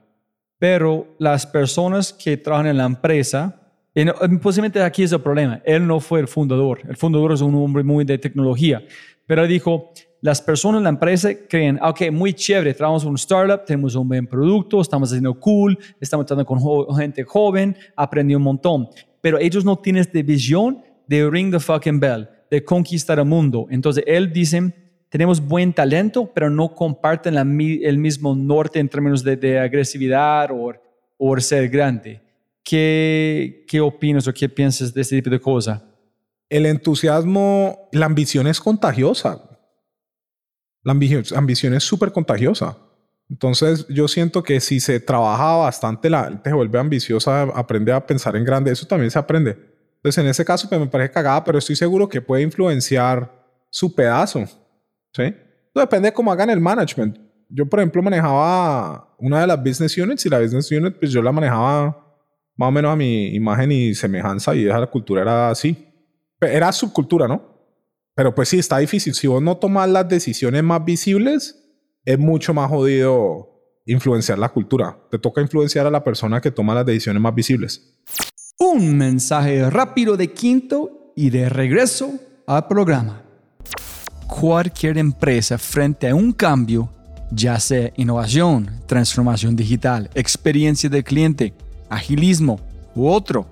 [0.58, 3.60] Pero las personas que trabajan en la empresa,
[3.94, 4.04] y
[4.38, 5.60] posiblemente aquí es el problema.
[5.64, 6.80] Él no fue el fundador.
[6.88, 8.82] El fundador es un hombre muy de tecnología.
[9.26, 13.16] Pero dijo, las personas en la empresa creen, ah, ok, muy chévere, trabajamos en un
[13.16, 18.42] startup, tenemos un buen producto, estamos haciendo cool, estamos tratando con gente joven, aprendí un
[18.42, 18.88] montón.
[19.20, 23.66] Pero ellos no tienen esta visión de ring the fucking bell, de conquistar el mundo.
[23.70, 24.72] Entonces él dice,
[25.14, 30.74] tenemos buen talento, pero no comparten el mismo norte en términos de, agresividad o,
[31.16, 32.20] o ser grande.
[32.64, 35.80] ¿Qué, ¿Qué opinas o qué piensas de este tipo de cosas?
[36.48, 39.40] El entusiasmo, la ambición es contagiosa.
[40.82, 42.76] La ambición, es súper contagiosa.
[43.30, 48.04] Entonces yo siento que si se trabaja bastante, la gente se vuelve ambiciosa, aprende a
[48.04, 49.56] pensar en grande, eso también se aprende.
[49.94, 53.32] Entonces en ese caso pues, me parece cagada, pero estoy seguro que puede influenciar
[53.70, 54.63] su pedazo.
[55.14, 55.34] ¿Sí?
[55.74, 57.18] depende de cómo hagan el management.
[57.48, 61.22] Yo, por ejemplo, manejaba una de las business units y la business unit, pues yo
[61.22, 62.04] la manejaba
[62.56, 65.88] más o menos a mi imagen y semejanza y esa la cultura era así.
[66.40, 67.54] Era subcultura, ¿no?
[68.14, 69.14] Pero pues sí, está difícil.
[69.14, 71.60] Si vos no tomas las decisiones más visibles,
[72.04, 73.50] es mucho más jodido
[73.86, 74.96] influenciar la cultura.
[75.10, 78.00] Te toca influenciar a la persona que toma las decisiones más visibles.
[78.58, 82.12] Un mensaje rápido de quinto y de regreso
[82.46, 83.23] al programa.
[84.26, 86.90] Cualquier empresa frente a un cambio,
[87.30, 91.54] ya sea innovación, transformación digital, experiencia del cliente,
[91.88, 92.60] agilismo
[92.94, 93.46] u otro,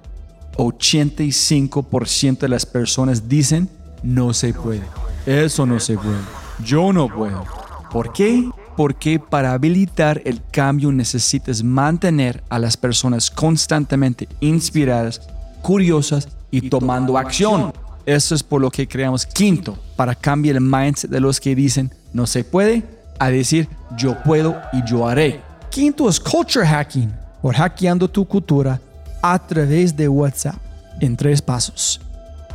[0.56, 3.68] 85% de las personas dicen
[4.02, 4.82] no se puede.
[5.26, 6.18] Eso no se puede.
[6.64, 7.44] Yo no puedo.
[7.90, 8.48] ¿Por qué?
[8.76, 15.20] Porque para habilitar el cambio necesitas mantener a las personas constantemente inspiradas,
[15.62, 17.72] curiosas y tomando acción.
[18.06, 21.92] Eso es por lo que creamos quinto, para cambiar el mindset de los que dicen
[22.12, 22.82] no se puede
[23.18, 25.40] a decir yo puedo y yo haré.
[25.70, 28.80] Quinto es culture hacking por hackeando tu cultura
[29.22, 30.56] a través de WhatsApp
[31.00, 32.00] en tres pasos.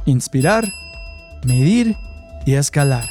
[0.06, 0.66] inspirar,
[1.44, 1.96] medir
[2.46, 3.10] y escalar.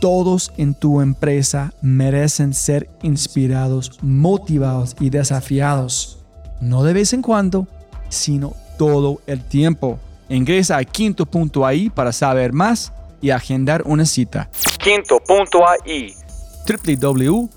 [0.00, 6.18] Todos en tu empresa merecen ser inspirados, motivados y desafiados.
[6.60, 7.66] No de vez en cuando,
[8.08, 9.98] sino todo el tiempo.
[10.28, 14.50] Ingresa a quinto.ai para saber más y agendar una cita.
[14.78, 16.14] Quinto.ai.
[16.66, 17.48] www.kinnto.ai.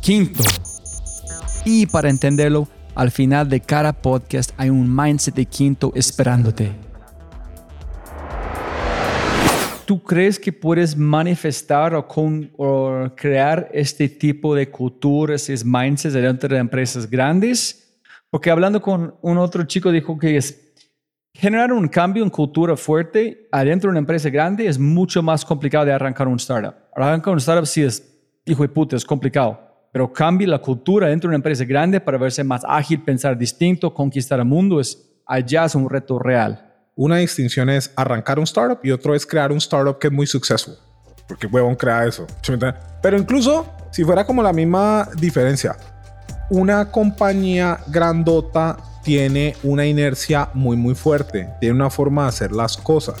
[0.00, 0.44] Quinto.
[1.64, 6.72] Y para entenderlo, al final de cada podcast hay un mindset de quinto esperándote.
[9.84, 16.14] ¿Tú crees que puedes manifestar o, con, o crear este tipo de culturas, es mindsets
[16.14, 17.87] dentro de empresas grandes?
[18.30, 20.74] Porque hablando con un otro chico dijo que es
[21.32, 25.86] generar un cambio en cultura fuerte adentro de una empresa grande es mucho más complicado
[25.86, 26.74] de arrancar un startup.
[26.94, 28.02] Arrancar un startup sí es,
[28.44, 29.58] hijo de puta, es complicado.
[29.92, 33.94] Pero cambie la cultura dentro de una empresa grande para verse más ágil, pensar distinto,
[33.94, 36.64] conquistar el mundo, es, allá es un reto real.
[36.94, 40.26] Una distinción es arrancar un startup y otro es crear un startup que es muy
[40.26, 40.74] successful.
[41.26, 42.26] Porque huevón crea eso.
[43.00, 45.76] Pero incluso si fuera como la misma diferencia,
[46.50, 52.76] una compañía grandota tiene una inercia muy muy fuerte, tiene una forma de hacer las
[52.76, 53.16] cosas,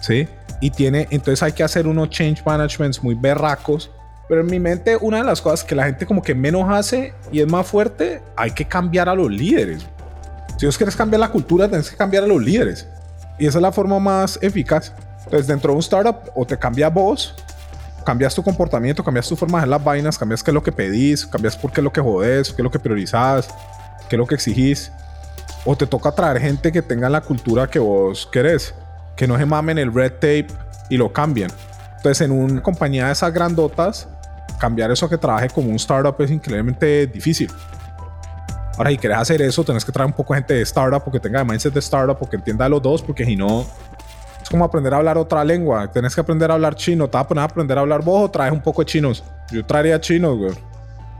[0.00, 0.28] ¿sí?
[0.60, 3.90] Y tiene, entonces hay que hacer unos change managements muy berracos,
[4.28, 7.14] pero en mi mente una de las cosas que la gente como que menos hace
[7.32, 9.86] y es más fuerte, hay que cambiar a los líderes.
[10.56, 12.88] Si vos quieres cambiar la cultura, tenés que cambiar a los líderes.
[13.38, 14.92] Y esa es la forma más eficaz.
[15.24, 17.34] Entonces dentro de un startup o te cambias vos,
[18.08, 20.72] cambias tu comportamiento, cambias tu forma de hacer las vainas, cambias qué es lo que
[20.72, 23.48] pedís, cambias por qué es lo que jodés, qué es lo que priorizás,
[24.08, 24.90] qué es lo que exigís.
[25.66, 28.74] O te toca traer gente que tenga la cultura que vos querés,
[29.14, 30.46] que no se mamen el red tape
[30.88, 31.50] y lo cambien.
[31.98, 34.08] Entonces, en una compañía de esas grandotas,
[34.58, 37.52] cambiar eso a que trabaje como un startup es increíblemente difícil.
[38.78, 41.20] Ahora, si querés hacer eso, tenés que traer un poco de gente de startup, porque
[41.20, 43.66] tenga el mindset de startup, porque entienda los dos, porque si no,
[44.48, 45.92] es como aprender a hablar otra lengua.
[45.92, 47.06] Tenés que aprender a hablar chino.
[47.06, 49.22] Te vas a poner a aprender a hablar vos o traes un poco de chinos.
[49.52, 50.52] Yo traería chinos, güey.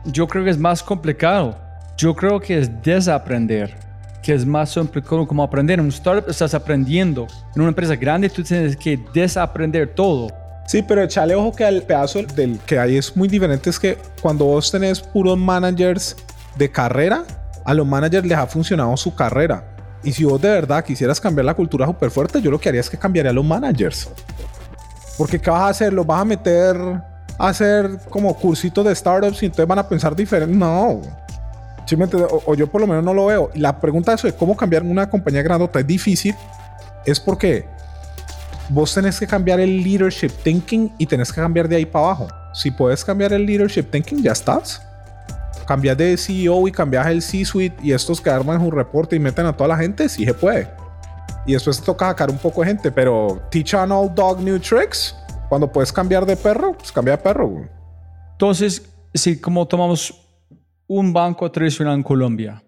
[0.07, 1.55] Yo creo que es más complicado.
[1.99, 3.77] Yo creo que es desaprender,
[4.23, 5.79] que es más complicado como aprender.
[5.79, 7.27] En un startup estás aprendiendo.
[7.55, 10.29] En una empresa grande tú tienes que desaprender todo.
[10.67, 13.69] Sí, pero echale ojo que al pedazo del que hay es muy diferente.
[13.69, 16.17] Es que cuando vos tenés puros managers
[16.57, 17.25] de carrera,
[17.63, 19.68] a los managers les ha funcionado su carrera.
[20.03, 22.81] Y si vos de verdad quisieras cambiar la cultura súper fuerte, yo lo que haría
[22.81, 24.09] es que cambiaría a los managers.
[25.17, 25.93] Porque ¿qué vas a hacer?
[25.93, 30.15] ¿Los vas a meter a hacer como cursitos de startups y entonces van a pensar
[30.15, 30.55] diferente?
[30.55, 31.01] No.
[31.91, 33.51] O, o, yo por lo menos no lo veo.
[33.55, 36.35] La pregunta de eso de cómo cambiar una compañía grandota es difícil.
[37.05, 37.67] Es porque
[38.69, 42.29] vos tenés que cambiar el leadership thinking y tenés que cambiar de ahí para abajo.
[42.53, 44.83] Si puedes cambiar el leadership thinking, ya estás
[45.69, 49.45] cambias de CEO y cambias el C-suite y estos que arman un reporte y meten
[49.45, 50.67] a toda la gente, sí se puede.
[51.47, 55.15] Y después toca sacar un poco de gente, pero teach an old dog new tricks.
[55.51, 57.69] Cuando puedes cambiar de perro, pues cambia de perro.
[58.33, 60.15] Entonces, si como tomamos
[60.87, 62.63] un banco tradicional en Colombia,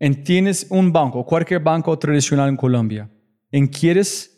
[0.00, 3.08] en tienes un banco, cualquier banco tradicional en Colombia,
[3.52, 4.32] en quieres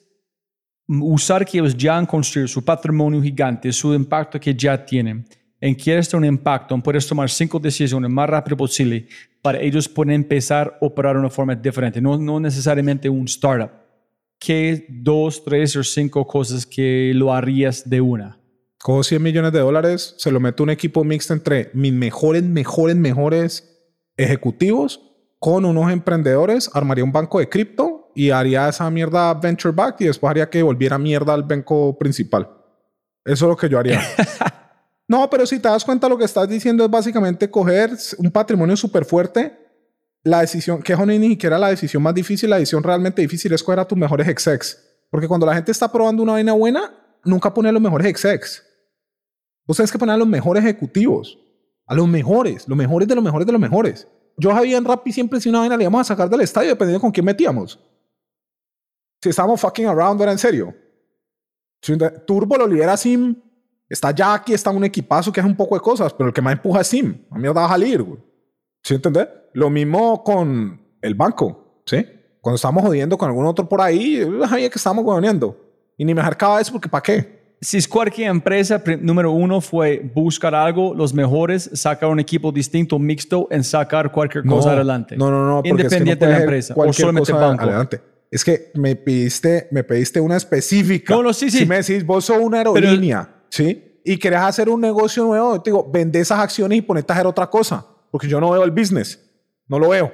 [0.87, 5.27] usar que ellos ya han construido su patrimonio gigante, su impacto que ya tienen,
[5.61, 9.09] en quieres tener un impacto, puedes tomar cinco decisiones más rápido posible
[9.43, 13.71] para ellos poder empezar a operar de una forma diferente, no, no necesariamente un startup.
[14.39, 18.39] ¿Qué dos, tres o cinco cosas que lo harías de una?
[18.81, 22.95] Cojo 100 millones de dólares, se lo meto un equipo mixto entre mis mejores, mejores,
[22.95, 23.79] mejores
[24.17, 25.01] ejecutivos
[25.41, 30.05] con unos emprendedores, armaría un banco de cripto y haría esa mierda venture back y
[30.07, 32.49] después haría que volviera mierda al banco principal.
[33.25, 34.01] Eso es lo que yo haría.
[35.09, 38.77] No, pero si te das cuenta, lo que estás diciendo es básicamente coger un patrimonio
[38.77, 39.59] súper fuerte.
[40.23, 43.63] La decisión, que es ni siquiera la decisión más difícil, la decisión realmente difícil es
[43.63, 44.79] coger a tus mejores execs.
[45.11, 48.63] Porque cuando la gente está probando una vaina buena, nunca pone a los mejores execs.
[49.67, 51.39] Vos tenés que poner a los mejores ejecutivos.
[51.87, 54.07] A los mejores, los mejores de los mejores de los mejores.
[54.37, 57.01] Yo sabía en Rappi siempre si una vaina le íbamos a sacar del estadio dependiendo
[57.01, 57.81] con quién metíamos.
[59.23, 60.75] Si estábamos fucking around, era en serio.
[62.27, 63.48] Turbo lo lidera Sim
[63.89, 66.53] Está Jackie, está un equipazo que hace un poco de cosas, pero el que más
[66.53, 67.25] empuja es Sim.
[67.31, 68.19] A mí me va a salir, güey.
[68.83, 69.29] ¿Sí entendés?
[69.55, 72.07] Lo mismo con el banco, ¿sí?
[72.41, 75.57] Cuando estamos jodiendo con algún otro por ahí, sabía que estamos jodiendo.
[75.97, 77.39] Y ni me acercaba eso porque ¿para qué?
[77.61, 83.01] Si es cualquier empresa, número uno fue buscar algo, los mejores, sacar un equipo distinto,
[83.01, 85.17] mixto, en sacar cualquier cosa no, adelante.
[85.17, 85.63] No, no, no.
[85.65, 86.75] Independiente es que no de la empresa.
[86.77, 87.65] O solamente cosa banco.
[87.65, 88.01] Adelante.
[88.31, 91.15] Es que me pediste, me pediste una específica.
[91.15, 91.59] No, no, sí, sí.
[91.59, 94.01] Si me decís, vos sos una aerolínea, ¿sí?
[94.05, 97.27] Y querés hacer un negocio nuevo, te digo, vende esas acciones y ponete a hacer
[97.27, 97.85] otra cosa.
[98.11, 99.21] Porque yo no veo el business.
[99.67, 100.13] No lo veo.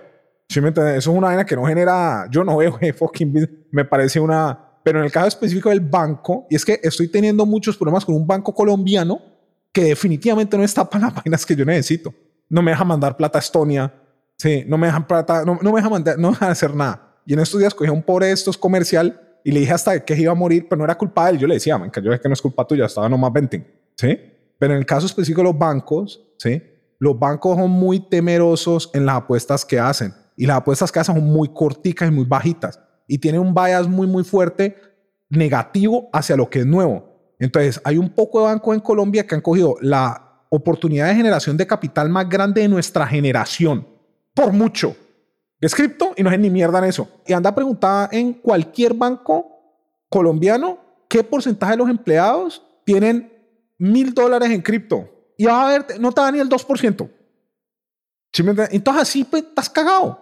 [0.49, 0.99] ¿Sí me entiendes?
[0.99, 3.51] Eso es una vaina que no genera, yo no veo, fucking, business.
[3.71, 7.47] me parece una, pero en el caso específico del banco, y es que estoy teniendo
[7.47, 9.21] muchos problemas con un banco colombiano
[9.73, 12.15] que definitivamente no está para las vainas que yo necesito.
[12.49, 13.93] No me deja mandar plata a Estonia,
[14.37, 17.17] sí, no me dejan plata, no, no me deja mandar, no me deja hacer nada.
[17.27, 20.33] Y en estos días cogí un pobre estos comercial y le dije hasta que iba
[20.33, 21.39] a morir, pero no era culpa de él.
[21.39, 24.19] Yo le decía, que yo es que no es culpa tuya, estaba nomás venting, ¿sí?
[24.59, 26.63] Pero en el caso específico de los bancos, ¿sí?
[26.99, 30.15] Los bancos son muy temerosos en las apuestas que hacen.
[30.37, 32.81] Y las apuestas que hacen son muy corticas y muy bajitas.
[33.07, 34.77] Y tienen un bias muy, muy fuerte
[35.29, 37.35] negativo hacia lo que es nuevo.
[37.39, 41.59] Entonces, hay un poco de bancos en Colombia que han cogido la oportunidad de generación
[41.59, 43.87] de capital más grande de nuestra generación.
[44.33, 44.97] Por mucho.
[45.61, 47.09] Es cripto y no es ni mierda en eso.
[47.27, 49.51] Y anda preguntada en cualquier banco
[50.09, 53.33] colombiano qué porcentaje de los empleados tienen
[53.79, 55.09] mil dólares en cripto.
[55.37, 57.11] Y va a ver, no te da ni el 2%.
[58.33, 58.51] ¿Sí me?
[58.71, 60.21] Entonces así pues estás cagado.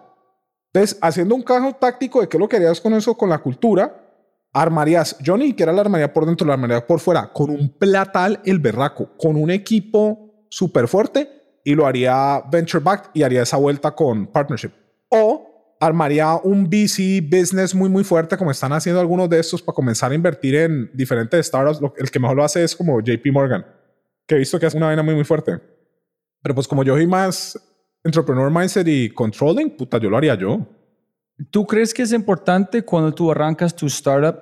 [0.71, 4.03] Entonces, haciendo un caso táctico de qué lo querías con eso, con la cultura,
[4.51, 8.39] armarías, yo ni siquiera la armaría por dentro, la armaría por fuera, con un platal
[8.43, 13.57] el berraco, con un equipo súper fuerte y lo haría venture backed y haría esa
[13.57, 14.71] vuelta con partnership.
[15.15, 19.75] O armaría un VC business muy, muy fuerte, como están haciendo algunos de estos, para
[19.75, 21.79] comenzar a invertir en diferentes startups.
[21.97, 23.65] El que mejor lo hace es como JP Morgan,
[24.25, 25.59] que he visto que es una vaina muy, muy fuerte.
[26.41, 27.59] Pero pues como yo soy más
[28.03, 30.65] entrepreneur mindset y controlling, puta, yo lo haría yo.
[31.51, 34.39] ¿Tú crees que es importante cuando tú arrancas tu startup,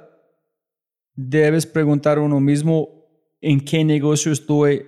[1.14, 2.90] debes preguntar a uno mismo
[3.40, 4.86] en qué negocio estoy,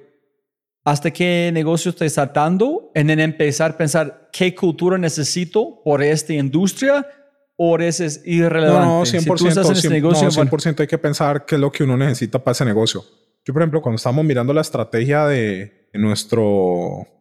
[0.84, 6.34] hasta qué negocio estoy saltando, y en empezar a pensar qué cultura necesito por esta
[6.34, 7.08] industria,
[7.56, 8.86] o eso es irrelevante?
[8.86, 9.20] No, no, 100%.
[9.20, 11.72] Si tú estás en este 100%, negocio, no, 100% hay que pensar qué es lo
[11.72, 13.04] que uno necesita para ese negocio.
[13.46, 16.42] Yo, por ejemplo, cuando estábamos mirando la estrategia de, de nuestra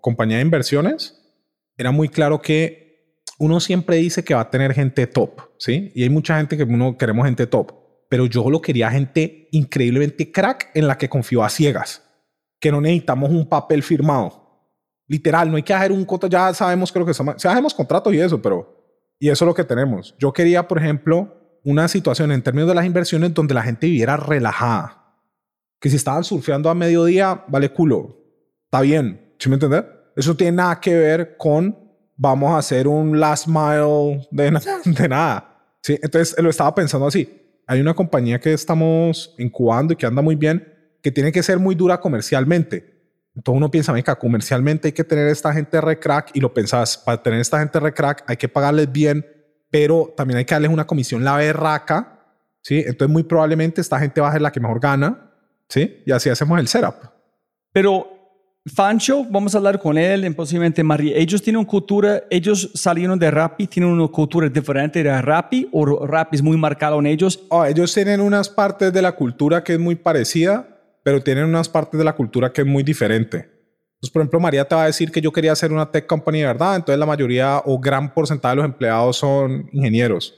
[0.01, 1.20] compañía de inversiones,
[1.77, 2.83] era muy claro que
[3.38, 5.90] uno siempre dice que va a tener gente top, ¿sí?
[5.94, 7.72] Y hay mucha gente que uno queremos gente top,
[8.09, 12.03] pero yo lo quería gente increíblemente crack en la que confío a ciegas,
[12.62, 14.40] que no necesitamos un papel firmado.
[15.09, 18.14] Literal, no hay que hacer un contrato, ya sabemos creo que somos, si hacemos contratos
[18.14, 18.79] y eso, pero
[19.18, 20.14] y eso es lo que tenemos.
[20.18, 24.16] Yo quería, por ejemplo, una situación en términos de las inversiones donde la gente viviera
[24.16, 25.16] relajada.
[25.81, 28.16] Que si estaban surfeando a mediodía, vale culo.
[28.64, 29.35] Está bien.
[29.38, 29.85] ¿Sí me entiendes?
[30.16, 31.77] Eso no tiene nada que ver con
[32.16, 35.59] vamos a hacer un last mile de, na- de nada.
[35.83, 35.98] ¿Sí?
[36.01, 37.29] Entonces lo estaba pensando así.
[37.66, 40.71] Hay una compañía que estamos incubando y que anda muy bien,
[41.02, 42.92] que tiene que ser muy dura comercialmente.
[43.34, 46.98] Entonces uno piensa, venga, comercialmente hay que tener esta gente re crack y lo pensás,
[46.98, 49.26] para tener esta gente re crack hay que pagarles bien,
[49.70, 52.20] pero también hay que darles una comisión la berraca,
[52.60, 52.84] ¿sí?
[52.86, 55.30] Entonces muy probablemente esta gente va a ser la que mejor gana,
[55.68, 56.02] ¿sí?
[56.06, 56.96] Y así hacemos el setup.
[57.72, 58.12] Pero
[58.64, 61.16] Fancho, vamos a hablar con él, posiblemente María.
[61.16, 66.06] Ellos tienen una cultura, ellos salieron de Rappi, tienen una cultura diferente de Rappi o
[66.06, 67.42] Rappi es muy marcado en ellos.
[67.48, 70.71] Oh, ellos tienen unas partes de la cultura que es muy parecida,
[71.02, 73.36] pero tienen unas partes de la cultura que es muy diferente.
[74.02, 76.42] Entonces, por ejemplo, María te va a decir que yo quería hacer una tech company,
[76.42, 76.76] ¿verdad?
[76.76, 80.34] Entonces la mayoría o gran porcentaje de los empleados son ingenieros.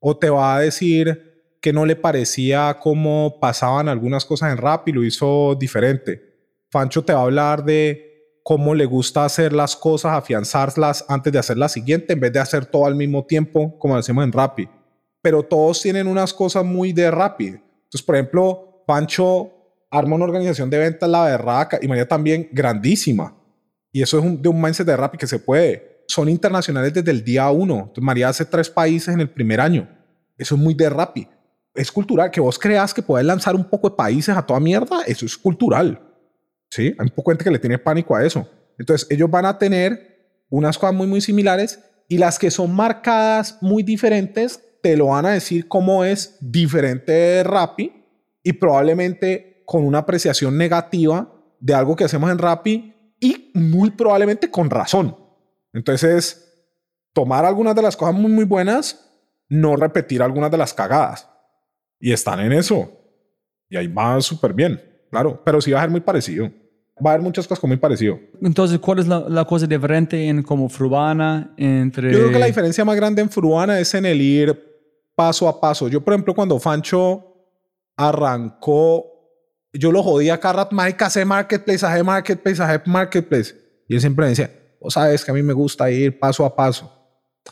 [0.00, 4.88] O te va a decir que no le parecía cómo pasaban algunas cosas en rap
[4.88, 6.20] y lo hizo diferente.
[6.70, 11.38] Fancho te va a hablar de cómo le gusta hacer las cosas, afianzarlas antes de
[11.38, 14.68] hacer la siguiente, en vez de hacer todo al mismo tiempo, como decimos en Rappi.
[15.22, 17.46] Pero todos tienen unas cosas muy de Rappi.
[17.46, 19.55] Entonces, por ejemplo, Pancho
[19.90, 23.36] arma una organización de ventas, la berraca, y María también grandísima.
[23.92, 26.04] Y eso es de un mindset de Rappi que se puede.
[26.08, 27.92] Son internacionales desde el día uno.
[28.00, 29.88] María hace tres países en el primer año.
[30.36, 31.28] Eso es muy de Rappi.
[31.74, 32.30] Es cultural.
[32.30, 35.36] Que vos creas que podés lanzar un poco de países a toda mierda, eso es
[35.36, 36.00] cultural.
[36.70, 36.94] ¿Sí?
[36.98, 38.48] Hay un poco gente que le tiene pánico a eso.
[38.78, 43.58] Entonces, ellos van a tener unas cosas muy, muy similares y las que son marcadas
[43.60, 48.04] muy diferentes te lo van a decir cómo es diferente de Rappi
[48.42, 54.50] y probablemente con una apreciación negativa de algo que hacemos en Rappi y muy probablemente
[54.50, 55.16] con razón.
[55.72, 56.42] Entonces,
[57.12, 59.10] tomar algunas de las cosas muy, muy buenas,
[59.48, 61.28] no repetir algunas de las cagadas.
[61.98, 62.90] Y están en eso.
[63.68, 65.42] Y ahí va súper bien, claro.
[65.44, 66.50] Pero sí va a ser muy parecido.
[67.04, 68.18] Va a haber muchas cosas muy parecido.
[68.40, 72.12] Entonces, ¿cuál es la, la cosa diferente en como Frubana entre...
[72.12, 74.58] Yo creo que la diferencia más grande en Fruana es en el ir
[75.14, 75.88] paso a paso.
[75.88, 77.34] Yo, por ejemplo, cuando Fancho
[77.96, 79.15] arrancó,
[79.78, 83.54] yo lo jodía cada marica, hace marketplace, hace marketplace, hace marketplace.
[83.88, 84.50] Y él siempre me decía,
[84.80, 86.92] vos sabes que a mí me gusta ir paso a paso.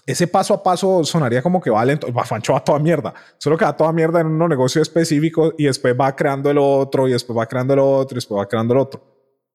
[0.06, 2.08] Ese paso a paso sonaría como que va lento.
[2.24, 3.14] Fancho va toda mierda.
[3.38, 7.06] Solo que va toda mierda en un negocio específico y después va creando el otro
[7.08, 9.02] y después va creando el otro y después va creando el otro.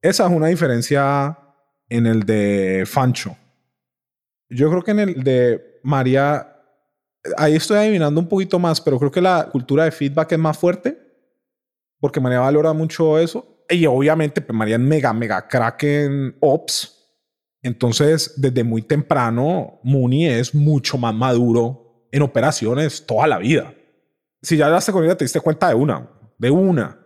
[0.01, 1.38] Esa es una diferencia
[1.89, 3.36] en el de Fancho.
[4.49, 6.55] Yo creo que en el de María,
[7.38, 10.57] ahí estoy adivinando un poquito más, pero creo que la cultura de feedback es más
[10.57, 11.09] fuerte,
[12.00, 13.66] porque María valora mucho eso.
[13.70, 16.95] Y obviamente pues, María es mega, mega crack en Ops.
[17.62, 23.74] Entonces, desde muy temprano, Mooney es mucho más maduro en operaciones toda la vida.
[24.41, 27.00] Si ya hablaste con ella, te diste cuenta de una, de una,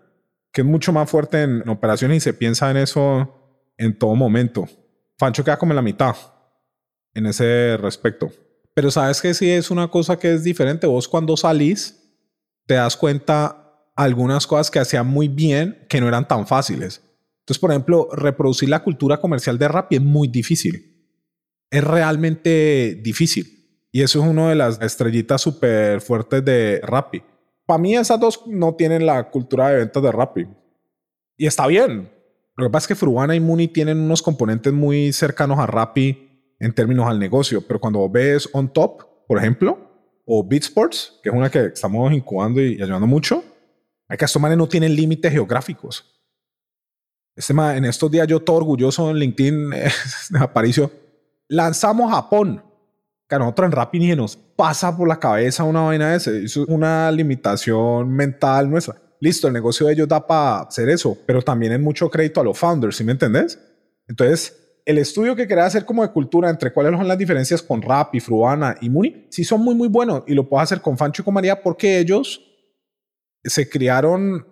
[0.51, 4.67] que es mucho más fuerte en, operaciones y se piensa en eso en todo momento.
[5.17, 6.15] Fancho queda como en la mitad
[7.15, 8.31] en ese respecto.
[8.75, 10.87] Pero sabes que sí es una cosa que es diferente.
[10.87, 11.99] Vos cuando salís
[12.65, 13.62] te das cuenta
[13.95, 17.01] algunas cosas que hacían muy bien que no eran tan fáciles.
[17.39, 21.09] Entonces, por ejemplo, reproducir la cultura comercial de Rappi es muy difícil.
[21.69, 23.87] Es realmente difícil.
[23.91, 27.21] Y eso es una de las estrellitas súper fuertes de Rappi.
[27.65, 30.47] Para mí esas dos no tienen la cultura de ventas de Rappi.
[31.37, 32.11] Y está bien.
[32.55, 36.55] Lo que pasa es que Fruana y Muni tienen unos componentes muy cercanos a Rappi
[36.59, 37.61] en términos al negocio.
[37.67, 39.77] Pero cuando ves On Top, por ejemplo,
[40.25, 43.43] o Beatsports, que es una que estamos incubando y ayudando mucho,
[44.13, 46.05] hay que estos manes no tienen límites geográficos.
[47.35, 49.69] Este man, en estos días yo todo orgulloso en LinkedIn
[50.29, 50.91] de Aparicio,
[51.47, 52.63] lanzamos Japón.
[53.27, 56.43] Que a nosotros en Rappi ni nos pasa por la cabeza una vaina de ese.
[56.43, 59.01] Es una limitación mental nuestra.
[59.19, 62.43] Listo, el negocio de ellos da para hacer eso, pero también es mucho crédito a
[62.43, 63.57] los founders, ¿sí me entendés?
[64.07, 67.81] Entonces, el estudio que quería hacer como de cultura entre cuáles son las diferencias con
[67.81, 71.23] Rappi, Fruana y Muni, sí son muy, muy buenos y lo puedo hacer con Fancho
[71.23, 72.52] y con María porque ellos
[73.43, 74.47] se criaron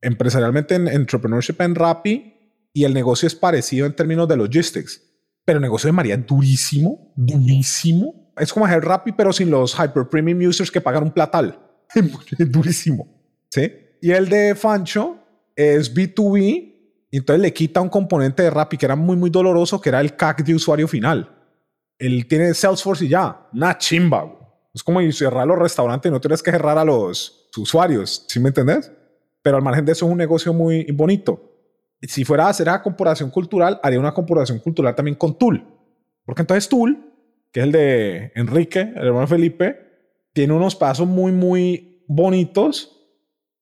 [0.00, 2.34] empresarialmente en entrepreneurship en Rappi
[2.72, 5.02] y el negocio es parecido en términos de logistics.
[5.44, 8.32] Pero el negocio de María es durísimo, durísimo.
[8.36, 11.58] Es como hacer Rappi, pero sin los hyper premium users que pagan un platal.
[12.38, 13.06] Es durísimo.
[13.48, 13.72] ¿Sí?
[14.02, 15.18] Y el de Fancho
[15.54, 16.74] es B2B.
[17.10, 20.00] Y entonces le quita un componente de Rappi que era muy, muy doloroso, que era
[20.00, 21.30] el CAC de usuario final.
[21.98, 23.48] Él tiene Salesforce y ya.
[23.52, 24.45] Una chimba.
[24.76, 28.26] Es como cerrar los restaurantes y no tienes que cerrar a los usuarios.
[28.28, 28.92] ¿Sí me entendés?
[29.40, 31.40] Pero al margen de eso es un negocio muy bonito.
[32.02, 35.64] Si fuera a hacer esa comparación cultural, haría una comparación cultural también con Tool.
[36.26, 37.10] Porque entonces Tool,
[37.50, 39.78] que es el de Enrique, el hermano Felipe,
[40.34, 43.00] tiene unos pasos muy, muy bonitos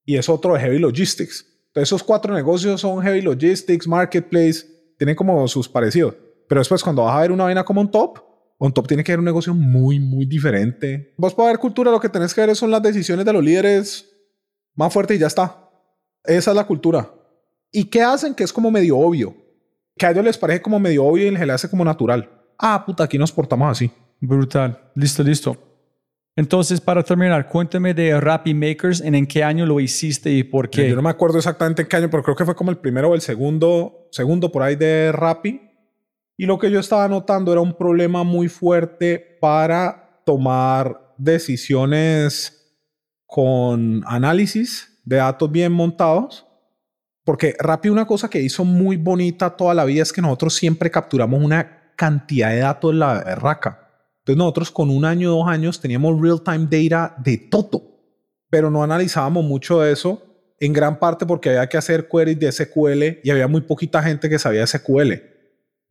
[0.04, 1.46] y es otro de Heavy Logistics.
[1.68, 4.66] Entonces esos cuatro negocios son Heavy Logistics, Marketplace,
[4.98, 6.16] tienen como sus parecidos.
[6.48, 8.18] Pero después cuando vas a ver una vaina como un top,
[8.59, 11.14] un top tiene que ser un negocio muy, muy diferente.
[11.16, 14.11] Vos para ver cultura lo que tenés que ver son las decisiones de los líderes
[14.74, 15.70] más fuertes y ya está.
[16.24, 17.12] Esa es la cultura.
[17.70, 18.34] ¿Y qué hacen?
[18.34, 19.34] Que es como medio obvio.
[19.96, 22.30] Que a ellos les parece como medio obvio y les le hace como natural.
[22.59, 23.90] Ah, puta, aquí nos portamos así.
[24.20, 24.90] Brutal.
[24.94, 25.57] Listo, listo.
[26.36, 30.68] Entonces, para terminar, cuéntame de Rappi Makers, en, en qué año lo hiciste y por
[30.68, 30.88] qué.
[30.88, 33.11] Yo no me acuerdo exactamente en qué año, pero creo que fue como el primero
[33.11, 35.61] o el segundo, segundo por ahí de Rappi.
[36.37, 42.76] Y lo que yo estaba notando era un problema muy fuerte para tomar decisiones
[43.26, 46.47] con análisis de datos bien montados.
[47.24, 50.91] Porque Rappi una cosa que hizo muy bonita toda la vida es que nosotros siempre
[50.91, 53.85] capturamos una cantidad de datos en la raca.
[54.18, 57.82] Entonces nosotros con un año, dos años teníamos real-time data de todo,
[58.51, 60.22] pero no analizábamos mucho de eso,
[60.61, 64.28] en gran parte porque había que hacer queries de SQL y había muy poquita gente
[64.28, 65.34] que sabía SQL.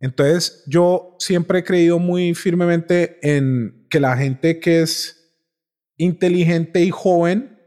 [0.04, 5.34] Entonces yo siempre he creído muy firmemente en que la gente que es
[5.96, 7.58] inteligente y joven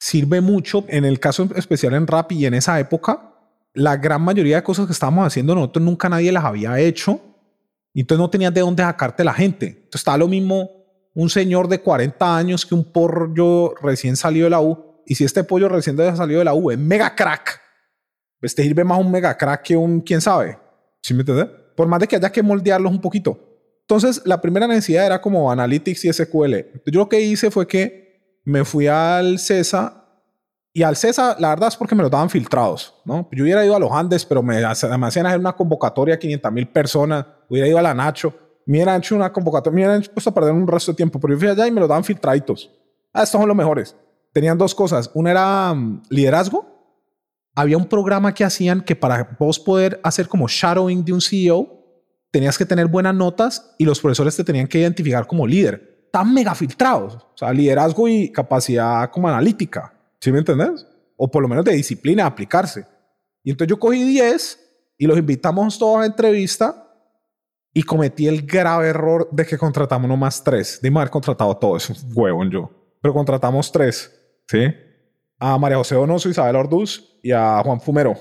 [0.00, 0.84] sirve mucho.
[0.88, 3.32] En el caso especial en Rappi y en esa época,
[3.74, 7.20] la gran mayoría de cosas que estábamos haciendo nosotros nunca nadie las había hecho.
[7.94, 9.66] Entonces no tenías de dónde sacarte la gente.
[9.66, 10.68] Entonces está lo mismo
[11.14, 15.00] un señor de 40 años que un pollo recién salido de la U.
[15.06, 17.60] Y si este pollo recién salido de la U es mega crack,
[18.40, 20.58] pues te sirve más un mega crack que un quién sabe.
[21.02, 21.67] ¿Sí me entiendes?
[21.78, 23.38] Por más de que haya que moldearlos un poquito.
[23.82, 26.56] Entonces, la primera necesidad era como Analytics y SQL.
[26.86, 30.04] Yo lo que hice fue que me fui al CESA
[30.72, 33.28] y al CESA, la verdad es porque me lo daban filtrados, ¿no?
[33.30, 34.66] Yo hubiera ido a los Andes, pero me, me
[35.06, 38.34] hacían hacer una convocatoria a 500 mil personas, hubiera ido a la Nacho,
[38.66, 41.34] me hubieran hecho una convocatoria, me hubieran puesto a perder un resto de tiempo, pero
[41.34, 42.72] yo fui allá y me lo daban filtraditos.
[43.12, 43.94] Ah, estos son los mejores.
[44.32, 45.12] Tenían dos cosas.
[45.14, 46.77] Una era um, liderazgo.
[47.58, 51.66] Había un programa que hacían que para vos poder hacer como shadowing de un CEO,
[52.30, 56.32] tenías que tener buenas notas y los profesores te tenían que identificar como líder tan
[56.32, 57.16] mega filtrados.
[57.16, 59.92] O sea, liderazgo y capacidad como analítica.
[60.20, 60.86] ¿Sí me entendés?
[61.16, 62.86] O por lo menos de disciplina, aplicarse.
[63.42, 66.88] Y entonces yo cogí 10 y los invitamos todos a entrevista
[67.74, 70.78] y cometí el grave error de que contratamos nomás tres.
[70.80, 72.70] De haber contratado a todos, huevón yo.
[73.02, 74.12] Pero contratamos tres,
[74.46, 74.60] ¿sí?
[75.38, 78.14] A María José Donoso, Isabel Orduz y a Juan Fumero,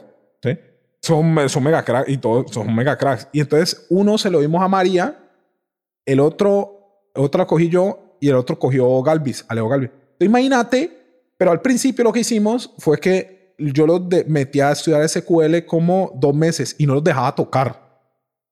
[0.43, 0.57] ¿sí?
[1.01, 3.27] Son, son mega cracks y todos son mega cracks.
[3.31, 5.17] Y entonces uno se lo dimos a María
[6.05, 9.89] el otro, otra cogí yo y el otro cogió Galvis, Alejo Galvis.
[9.89, 10.97] Entonces, imagínate,
[11.37, 16.11] pero al principio lo que hicimos fue que yo los metí a estudiar SQL como
[16.15, 17.87] dos meses y no los dejaba tocar.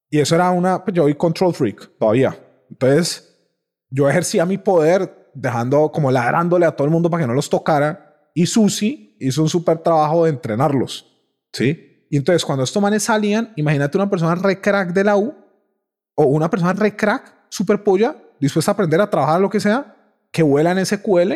[0.10, 2.38] Y eso era una, pues yo soy control freak todavía.
[2.70, 3.36] Entonces,
[3.90, 7.50] yo ejercía mi poder dejando, como ladrándole a todo el mundo para que no los
[7.50, 8.05] tocara.
[8.36, 11.12] Y Susi hizo un súper trabajo de entrenarlos.
[11.52, 12.06] ¿Sí?
[12.10, 15.34] Y entonces, cuando estos manes salían, imagínate una persona re crack de la U
[16.14, 19.96] o una persona re crack, super polla, dispuesta a aprender a trabajar lo que sea,
[20.32, 21.32] que vuela en SQL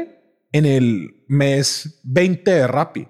[0.52, 3.08] en el mes 20 de Rappi.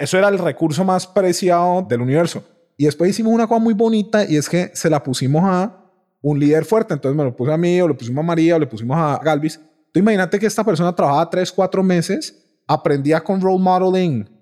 [0.00, 2.44] Eso era el recurso más preciado del universo.
[2.76, 5.84] Y después hicimos una cosa muy bonita y es que se la pusimos a
[6.22, 6.94] un líder fuerte.
[6.94, 9.20] Entonces me lo puse a mí, o le pusimos a María, o le pusimos a
[9.22, 9.60] Galvis.
[9.92, 14.36] Tú imagínate que esta persona trabajaba tres, cuatro meses, aprendía con role modeling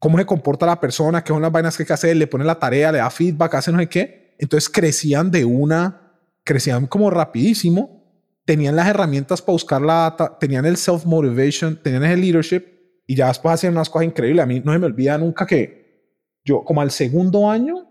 [0.00, 2.44] cómo se comporta la persona, qué son las vainas que hay que hacer, le pone
[2.44, 4.34] la tarea, le da feedback, hace no sé qué.
[4.38, 8.00] Entonces crecían de una, crecían como rapidísimo,
[8.46, 12.64] tenían las herramientas para buscar la data, tenían el self-motivation, tenían el leadership
[13.06, 14.42] y ya después hacían unas cosas increíbles.
[14.42, 17.86] A mí no se me olvida nunca que yo, como al segundo año,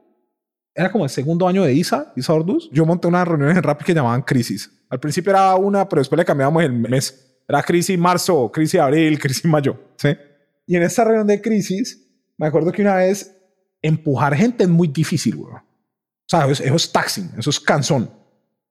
[0.73, 3.85] era como el segundo año de ISA, ISA Orduz, yo monté unas reuniones en Rappi
[3.85, 4.71] que llamaban crisis.
[4.89, 7.28] Al principio era una, pero después le cambiábamos el mes.
[7.49, 9.77] Era crisis marzo, crisis abril, crisis mayo.
[9.97, 10.09] ¿sí?
[10.67, 13.35] Y en esta reunión de crisis, me acuerdo que una vez
[13.81, 15.55] empujar gente es muy difícil, güey.
[15.55, 15.61] O
[16.27, 18.11] sea, eso es, eso es taxing, eso es cansón.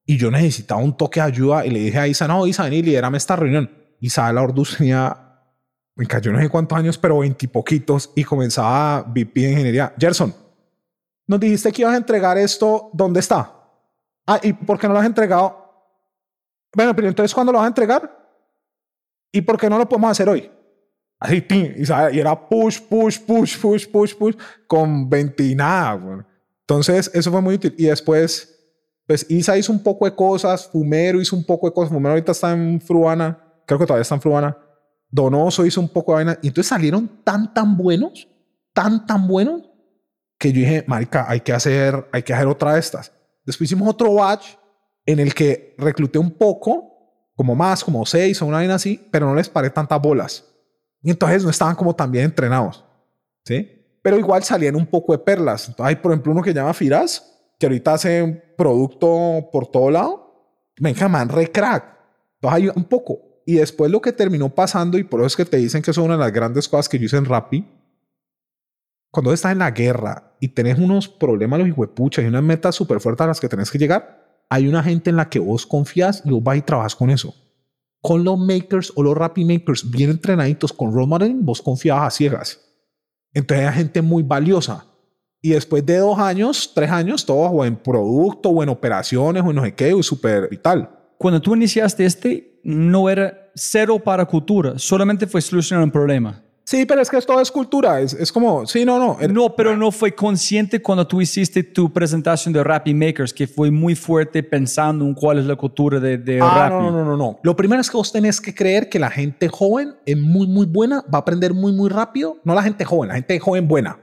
[0.07, 2.74] Y yo necesitaba un toque de ayuda y le dije a Isa, no, Isa, ven
[2.74, 3.68] y lidérame esta reunión.
[3.99, 5.43] Isa la Orduz tenía,
[5.97, 9.93] me cayó no sé cuántos años, pero veintipoquitos y comenzaba VP de ingeniería.
[9.99, 10.33] Gerson,
[11.26, 13.53] nos dijiste que ibas a entregar esto, ¿dónde está?
[14.24, 15.91] Ah, ¿y por qué no lo has entregado?
[16.74, 18.18] Bueno, pero entonces, ¿cuándo lo vas a entregar?
[19.33, 20.51] ¿Y por qué no lo podemos hacer hoy?
[21.20, 26.26] Así, tin, y, y era push, push, push, push, push, push, con 20 y nada.
[26.61, 27.74] Entonces, eso fue muy útil.
[27.76, 28.59] Y después,
[29.07, 31.91] pues Isa hizo un poco de cosas, Fumero hizo un poco de cosas.
[31.91, 34.57] Fumero ahorita está en Fruana, creo que todavía está en Fruana.
[35.11, 36.39] Donoso hizo un poco de vaina.
[36.43, 38.29] Y entonces salieron tan, tan buenos,
[38.72, 39.62] tan, tan buenos,
[40.39, 43.12] que yo dije, marica, hay que hacer, hay que hacer otra de estas.
[43.45, 44.57] Después hicimos otro batch
[45.05, 46.88] en el que recluté un poco,
[47.39, 50.45] como más, como seis o una vaina así, pero no les paré tantas bolas.
[51.01, 52.84] Y entonces no estaban como tan bien entrenados.
[53.45, 53.97] ¿Sí?
[54.03, 55.68] Pero igual salían un poco de perlas.
[55.68, 60.51] Entonces, hay, por ejemplo, uno que llama Firas, que ahorita hace producto por todo lado.
[60.80, 61.84] Venga, man, re crack.
[62.34, 63.20] Entonces hay un poco.
[63.47, 65.97] Y después lo que terminó pasando, y por eso es que te dicen que es
[65.97, 67.64] una de las grandes cosas que yo hice en Rappi,
[69.12, 72.99] cuando estás en la guerra y tenés unos problemas, los hijuepuchas, y unas metas súper
[72.99, 74.18] fuertes a las que tenés que llegar,
[74.49, 77.34] hay una gente en la que vos confías y vos vas y trabajas con eso.
[78.01, 82.16] Con los makers o los Rappi makers bien entrenaditos con role modeling, vos confiabas a
[82.16, 82.61] ciegas.
[83.32, 84.86] Entonces hay gente muy valiosa.
[85.40, 89.51] Y después de dos años, tres años, todo o en producto o en operaciones o
[89.51, 90.90] en no sé qué, súper vital.
[91.18, 96.42] Cuando tú iniciaste este, no era cero para cultura, solamente fue solucionar un problema.
[96.69, 97.99] Sí, pero es que todo es cultura.
[97.99, 99.16] Es, es como, sí, no, no.
[99.29, 103.71] No, pero no fue consciente cuando tú hiciste tu presentación de Rappi Makers, que fue
[103.71, 106.75] muy fuerte pensando en cuál es la cultura de, de Ah, Rappi.
[106.85, 107.41] no, no, no, no, no.
[107.43, 110.66] Lo primero es que vos tenés que creer que la gente joven es muy, muy
[110.66, 112.37] buena, va a aprender muy, muy rápido.
[112.45, 113.99] No la gente joven, la gente joven buena.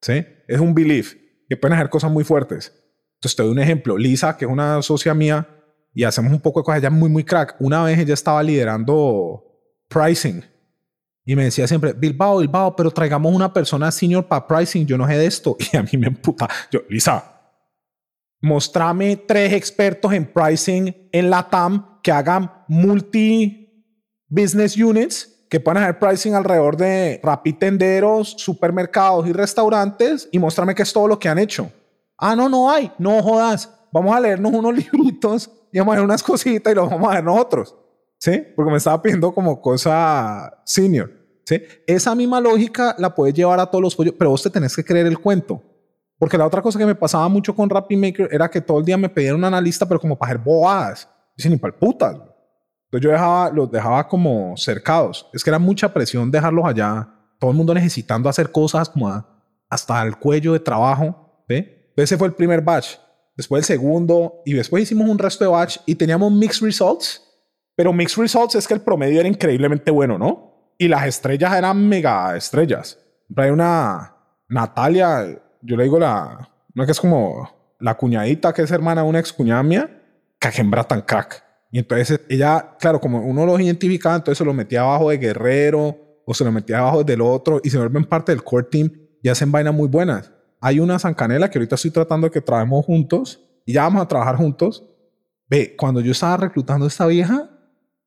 [0.00, 0.24] ¿Sí?
[0.46, 1.14] Es un belief
[1.48, 2.72] que pueden hacer cosas muy fuertes.
[3.16, 3.98] Entonces te doy un ejemplo.
[3.98, 5.48] Lisa, que es una socia mía,
[5.92, 7.56] y hacemos un poco de cosas, ella muy, muy crack.
[7.58, 9.42] Una vez ella estaba liderando
[9.88, 10.44] pricing
[11.28, 15.08] y me decía siempre, Bilbao, Bilbao, pero traigamos una persona senior para pricing, yo no
[15.08, 15.56] sé de esto.
[15.72, 16.48] Y a mí me emputa.
[16.70, 17.36] Yo, Lisa,
[18.40, 23.66] mostrame tres expertos en pricing en la TAM que hagan multi
[24.28, 30.82] business units que puedan hacer pricing alrededor de rapitenderos, supermercados y restaurantes y mostrame qué
[30.82, 31.72] es todo lo que han hecho.
[32.18, 32.92] Ah, no, no hay.
[32.98, 33.72] No jodas.
[33.92, 37.14] Vamos a leernos unos libritos y vamos a ver unas cositas y los vamos a
[37.14, 37.74] ver nosotros.
[38.18, 38.42] ¿Sí?
[38.54, 41.15] Porque me estaba pidiendo como cosa senior.
[41.46, 41.62] ¿Sí?
[41.86, 44.84] Esa misma lógica la puedes llevar a todos los pollos, pero vos te tenés que
[44.84, 45.62] creer el cuento.
[46.18, 48.84] Porque la otra cosa que me pasaba mucho con Rappi Maker era que todo el
[48.84, 51.08] día me pedían un analista, pero como para hacer bobadas.
[51.36, 52.14] Dicen, ni para putas.
[52.14, 55.28] Entonces yo dejaba, los dejaba como cercados.
[55.32, 57.08] Es que era mucha presión dejarlos allá.
[57.38, 59.28] Todo el mundo necesitando hacer cosas como a-
[59.68, 61.44] hasta el cuello de trabajo.
[61.48, 61.64] ¿sí?
[61.96, 62.96] Ese fue el primer batch.
[63.36, 64.40] Después el segundo.
[64.46, 67.22] Y después hicimos un resto de batch y teníamos mixed results.
[67.76, 70.55] Pero mixed results es que el promedio era increíblemente bueno, ¿no?
[70.78, 72.98] Y las estrellas eran mega estrellas.
[73.36, 74.14] Hay una
[74.48, 77.48] Natalia, yo le digo la, una que es como
[77.80, 80.02] la cuñadita que es hermana de una ex cuñada mía,
[80.38, 81.42] que hembra tan crack.
[81.72, 85.96] Y entonces ella, claro, como uno los identificaba, entonces se lo metía abajo de guerrero
[86.24, 88.90] o se lo metía abajo del otro y se vuelven parte del core team
[89.22, 90.30] y hacen vainas muy buenas.
[90.60, 94.02] Hay una San Canela que ahorita estoy tratando de que trabajemos juntos y ya vamos
[94.02, 94.84] a trabajar juntos,
[95.48, 97.48] Ve, cuando yo estaba reclutando a esta vieja,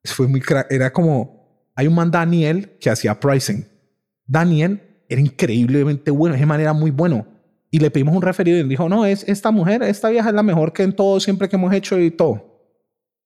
[0.04, 1.39] fue muy cra- era como
[1.80, 3.66] hay un man Daniel que hacía pricing.
[4.26, 7.26] Daniel era increíblemente bueno, ese man era muy bueno.
[7.72, 10.36] Y le pedimos un referido y él dijo, no, es esta mujer, esta vieja es
[10.36, 12.74] la mejor que en todo, siempre que hemos hecho y todo.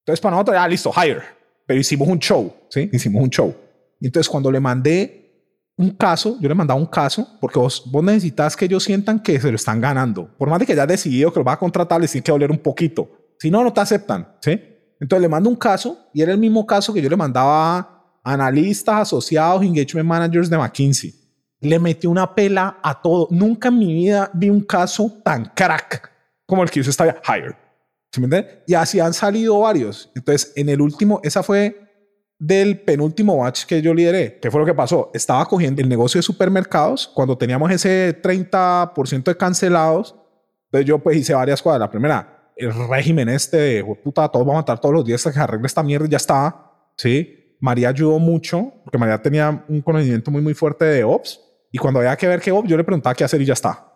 [0.01, 1.23] Entonces para nosotros, ya listo, hire.
[1.65, 2.91] Pero hicimos un show, ¿sí?
[2.93, 3.55] Hicimos un show.
[3.99, 8.03] Y entonces cuando le mandé un caso, yo le mandaba un caso, porque vos, vos
[8.03, 10.29] necesitas que ellos sientan que se lo están ganando.
[10.37, 12.51] Por más de que ya decidido que lo va a contratar, les tiene que doler
[12.51, 13.09] un poquito.
[13.39, 14.61] Si no, no te aceptan, ¿sí?
[14.99, 17.92] Entonces le mando un caso y era el mismo caso que yo le mandaba
[18.23, 21.13] analistas, asociados, engagement managers de McKinsey.
[21.59, 23.27] Le metí una pela a todo.
[23.31, 26.11] Nunca en mi vida vi un caso tan crack
[26.45, 27.55] como el que hizo esta Hire.
[28.11, 28.59] ¿Sí me entiendes?
[28.67, 30.11] Y así han salido varios.
[30.15, 31.79] Entonces, en el último, esa fue
[32.37, 34.39] del penúltimo batch que yo lideré.
[34.39, 35.09] ¿Qué fue lo que pasó?
[35.13, 40.15] Estaba cogiendo el negocio de supermercados cuando teníamos ese 30% de cancelados.
[40.65, 41.79] Entonces yo pues hice varias cosas.
[41.79, 45.25] La primera, el régimen este de "Jue puta, todos vamos a matar todos los días
[45.25, 46.71] hasta que arregle esta mierda y ya está.
[46.97, 47.42] Sí.
[47.63, 51.39] María ayudó mucho porque María tenía un conocimiento muy, muy fuerte de Ops.
[51.71, 53.89] Y cuando había que ver qué Ops, yo le preguntaba qué hacer y ya está.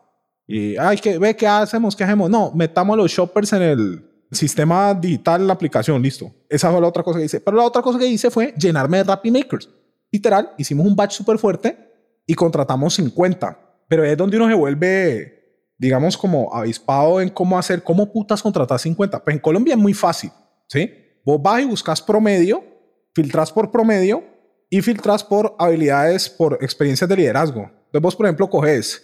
[0.48, 1.94] Y, ay, que ve, ¿qué hacemos?
[1.94, 2.30] ¿Qué hacemos?
[2.30, 6.32] No, metamos los shoppers en el sistema digital, la aplicación, listo.
[6.48, 7.42] Esa fue la otra cosa que hice.
[7.42, 9.70] Pero la otra cosa que hice fue llenarme de Rappi Makers.
[10.14, 11.78] Literal, hicimos un batch súper fuerte
[12.26, 13.84] y contratamos 50.
[13.90, 18.80] Pero es donde uno se vuelve, digamos, como avispado en cómo hacer, cómo putas contratar
[18.80, 19.22] 50.
[19.22, 20.32] Pues en Colombia es muy fácil,
[20.70, 20.90] ¿sí?
[21.26, 22.77] Vos vas y buscas promedio,
[23.18, 24.24] filtras por promedio
[24.70, 27.62] y filtras por habilidades, por experiencias de liderazgo.
[27.62, 29.04] Entonces vos, por ejemplo, coges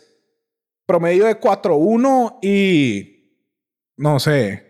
[0.85, 3.41] promedio de 4-1 y,
[3.97, 4.63] no sé,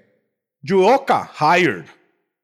[0.66, 1.84] judoka, hired.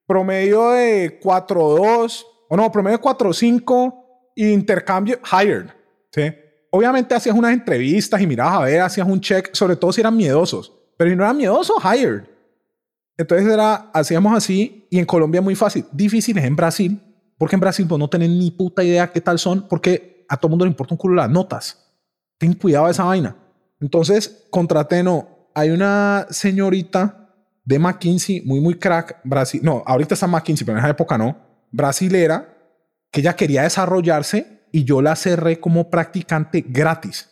[0.05, 3.95] Promedio de 4-2, o no, promedio de 4-5
[4.35, 5.67] y intercambio, hired.
[6.11, 6.33] ¿sí?
[6.71, 10.17] Obviamente hacías unas entrevistas y mirabas a ver, hacías un check, sobre todo si eran
[10.17, 10.73] miedosos.
[10.97, 12.23] Pero si no eran miedosos, hired.
[13.19, 15.83] Entonces era, hacíamos así y en Colombia muy fácil.
[15.91, 17.01] Difícil es en Brasil,
[17.37, 20.49] porque en Brasil vos no tenés ni puta idea qué tal son, porque a todo
[20.49, 21.85] mundo le importa un culo las notas.
[22.37, 23.35] Ten cuidado de esa vaina.
[23.81, 30.25] Entonces, contraté, no, hay una señorita de McKinsey, muy, muy crack, Brasil, no, ahorita está
[30.25, 31.37] McKinsey, pero en esa época no,
[31.71, 32.57] brasilera,
[33.11, 37.29] que ella quería desarrollarse y yo la cerré como practicante gratis.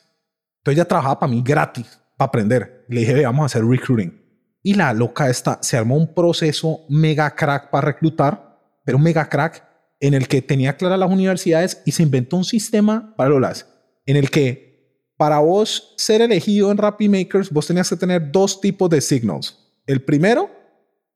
[0.58, 2.86] Entonces ella trabajaba para mí gratis, para aprender.
[2.90, 4.27] Le dije, "Ve, vamos a hacer recruiting.
[4.68, 9.64] Y la loca esta se armó un proceso mega crack para reclutar, pero mega crack
[10.02, 13.66] en el que tenía claras las universidades y se inventó un sistema para Lolas,
[14.06, 18.60] en el que para vos ser elegido en Rappi Makers, vos tenías que tener dos
[18.60, 19.58] tipos de signals.
[19.86, 20.52] El primero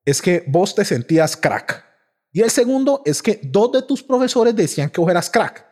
[0.06, 1.84] es que vos te sentías crack.
[2.32, 5.66] Y el segundo es que dos de tus profesores decían que vos eras crack.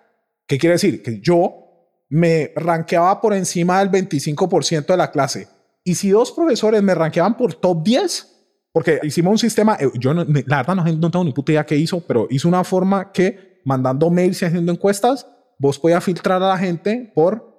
[0.45, 1.01] ¿Qué quiere decir?
[1.01, 5.47] Que yo me rankeaba por encima del 25% de la clase.
[5.83, 8.39] Y si dos profesores me rankeaban por top 10,
[8.71, 11.65] porque hicimos un sistema, eh, yo no, la verdad no, no tengo ni puta idea
[11.65, 15.27] qué hizo, pero hizo una forma que mandando mails y haciendo encuestas,
[15.57, 17.49] vos podías filtrar a la gente por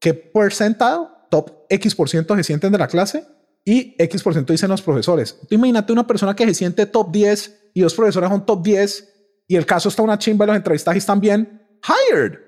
[0.00, 3.24] qué porcentado, top X por ciento se sienten de la clase
[3.64, 5.38] y X por ciento dicen los profesores.
[5.48, 9.14] Tú imagínate una persona que se siente top 10 y dos profesores son top 10
[9.48, 12.38] y el caso está una chimba y los entrevistajes también hired.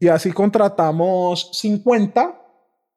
[0.00, 2.43] Y así contratamos 50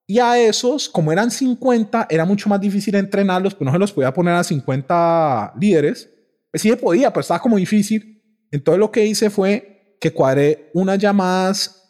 [0.09, 3.91] y a esos, como eran 50, era mucho más difícil entrenarlos, pues no se los
[3.91, 6.09] podía poner a 50 líderes.
[6.49, 8.23] Pues sí se podía, pero estaba como difícil.
[8.49, 11.83] Entonces lo que hice fue que cuadré unas llamadas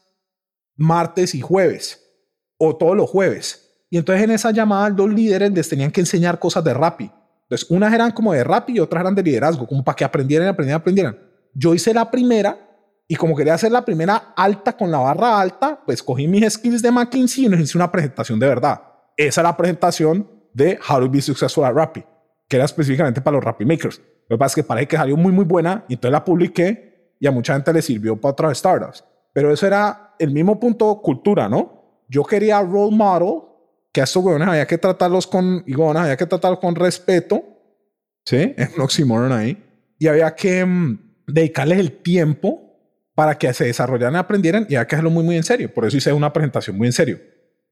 [0.75, 2.03] martes y jueves
[2.57, 3.85] o todos los jueves.
[3.91, 7.11] Y entonces en esa llamada los líderes les tenían que enseñar cosas de Rappi.
[7.43, 10.47] Entonces unas eran como de Rappi y otras eran de liderazgo, como para que aprendieran,
[10.47, 11.19] aprendieran, aprendieran.
[11.53, 12.57] Yo hice la primera
[13.07, 16.81] y como quería hacer la primera alta con la barra alta, pues cogí mis skills
[16.81, 18.81] de McKinsey y nos hice una presentación de verdad.
[19.15, 22.03] Esa era la presentación de How to be successful at Rappi,
[22.47, 24.01] que era específicamente para los Rappi Makers.
[24.27, 27.15] Lo que pasa es que parece que salió muy, muy buena y entonces la publiqué
[27.19, 29.05] y a mucha gente le sirvió para otras startups.
[29.33, 32.03] Pero eso era el mismo punto cultura, ¿no?
[32.09, 33.43] Yo quería role model,
[33.91, 37.41] que a estos huevones había que tratarlos con, y había que tratarlos con respeto,
[38.25, 38.53] ¿sí?
[38.57, 39.63] Es un oxímoron ahí.
[39.97, 42.66] Y había que mm, dedicarles el tiempo
[43.17, 45.73] para que se desarrollaran aprendieran y había que hacerlo muy, muy en serio.
[45.73, 47.19] Por eso hice una presentación muy en serio.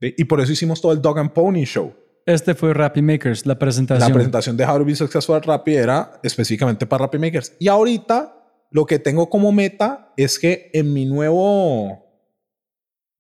[0.02, 0.16] ¿sí?
[0.18, 1.93] Y por eso hicimos todo el Dog and Pony Show.
[2.26, 4.10] Este fue Rappi Makers, la presentación.
[4.10, 7.54] La presentación de How to be Successful Rappi era específicamente para Rappi Makers.
[7.60, 8.36] Y ahorita
[8.72, 12.04] lo que tengo como meta es que en mi nuevo...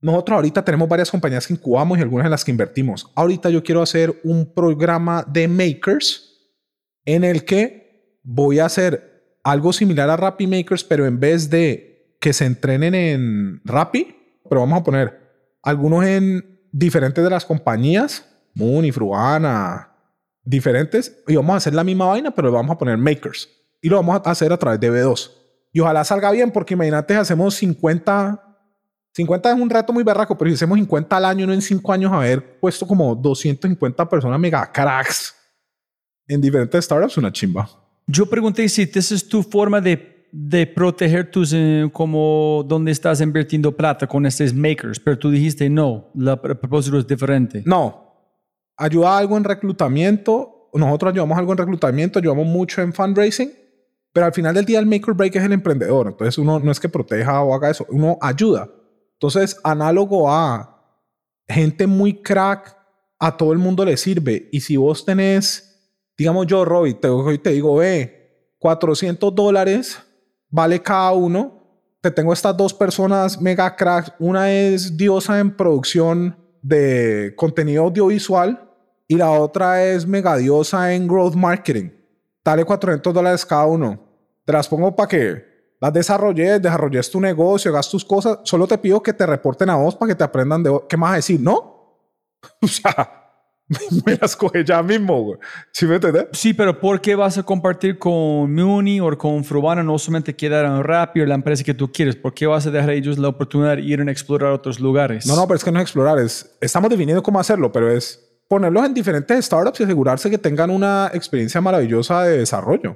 [0.01, 3.11] Nosotros ahorita tenemos varias compañías que incubamos y algunas en las que invertimos.
[3.13, 6.39] Ahorita yo quiero hacer un programa de makers
[7.05, 11.94] en el que voy a hacer algo similar a Rappi Makers, pero en vez de
[12.25, 15.13] que se entrenen en Rappi, pero vamos a poner
[15.61, 19.91] algunos en diferentes de las compañías, Muni, Fruana,
[20.43, 23.47] diferentes y vamos a hacer la misma vaina, pero le vamos a poner makers.
[23.79, 25.29] Y lo vamos a hacer a través de B2.
[25.71, 28.57] Y ojalá salga bien, porque imagínate, hacemos 50.
[29.11, 31.93] 50 es un reto muy berraco, pero si hacemos 50 al año, no en 5
[31.93, 35.35] años, haber puesto como 250 personas mega cracks
[36.27, 37.69] en diferentes startups, una chimba.
[38.07, 43.21] Yo pregunté si esa es tu forma de, de proteger tus, eh, como donde estás
[43.21, 47.63] invirtiendo plata con estos makers, pero tú dijiste no, la- el propósito es diferente.
[47.65, 48.13] No,
[48.75, 50.69] ayuda algo en reclutamiento.
[50.73, 53.49] Nosotros ayudamos algo en reclutamiento, ayudamos mucho en fundraising,
[54.11, 56.07] pero al final del día el make or break es el emprendedor.
[56.07, 58.69] Entonces uno no es que proteja o haga eso, uno ayuda.
[59.13, 60.83] Entonces, análogo a
[61.47, 62.75] gente muy crack,
[63.19, 64.49] a todo el mundo le sirve.
[64.51, 70.01] Y si vos tenés, digamos yo, Roy, te, hoy te digo, ve, 400 dólares
[70.49, 71.61] vale cada uno.
[72.01, 74.13] Te tengo estas dos personas mega cracks.
[74.19, 78.69] Una es diosa en producción de contenido audiovisual
[79.07, 81.89] y la otra es mega diosa en growth marketing.
[82.43, 83.99] Dale 400 dólares cada uno.
[84.45, 88.39] Te las pongo para que las desarrolles, desarrolles tu negocio, hagas tus cosas.
[88.43, 91.15] Solo te pido que te reporten a vos para que te aprendan de qué más
[91.15, 91.73] decir, ¿no?
[92.61, 93.24] O sea,
[94.05, 95.39] me las coge ya mismo, güey.
[95.71, 96.27] ¿Sí me entiendes?
[96.33, 99.83] Sí, pero ¿por qué vas a compartir con Muni o con Frubana?
[99.83, 102.15] No solamente quedar rápido la empresa que tú quieres.
[102.15, 105.25] ¿Por qué vas a dejar a ellos la oportunidad de ir a explorar otros lugares?
[105.25, 108.21] No, no, pero es que no es explorar, es, estamos definiendo cómo hacerlo, pero es
[108.47, 112.95] ponerlos en diferentes startups y asegurarse que tengan una experiencia maravillosa de desarrollo.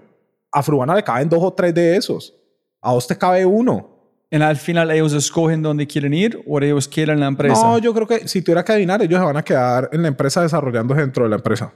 [0.52, 2.36] A Frubana le caben dos o tres de esos.
[2.82, 3.99] A vos te cabe uno.
[4.32, 7.62] ¿En al final ellos escogen dónde quieren ir o ellos quieren la empresa?
[7.64, 10.08] No, yo creo que si tuviera que adivinar, ellos se van a quedar en la
[10.08, 11.74] empresa desarrollando dentro de la empresa.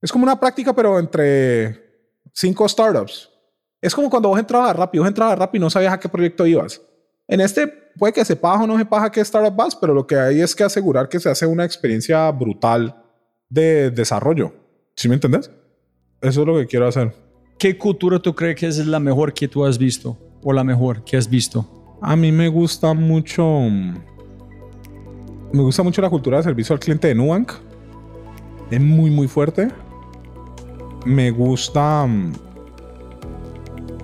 [0.00, 3.28] Es como una práctica, pero entre cinco startups.
[3.80, 5.98] Es como cuando vos entrabas a Rappi, vos entrabas a Rappi y no sabías a
[5.98, 6.80] qué proyecto ibas.
[7.26, 10.16] En este puede que sepas o no sepas a qué startup vas, pero lo que
[10.16, 13.02] hay es que asegurar que se hace una experiencia brutal
[13.48, 14.52] de desarrollo.
[14.94, 15.50] ¿Sí me entendés?
[16.20, 17.12] Eso es lo que quiero hacer.
[17.58, 20.16] ¿Qué cultura tú crees que es la mejor que tú has visto?
[20.42, 21.66] ¿O la mejor que has visto?
[22.00, 23.44] A mí me gusta mucho.
[25.52, 27.52] Me gusta mucho la cultura de servicio al cliente de Nubank.
[28.70, 29.68] Es muy, muy fuerte.
[31.04, 32.06] Me gusta.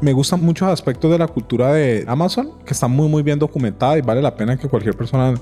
[0.00, 3.98] Me gustan muchos aspectos de la cultura de Amazon que está muy, muy bien documentada
[3.98, 5.34] y vale la pena que cualquier persona,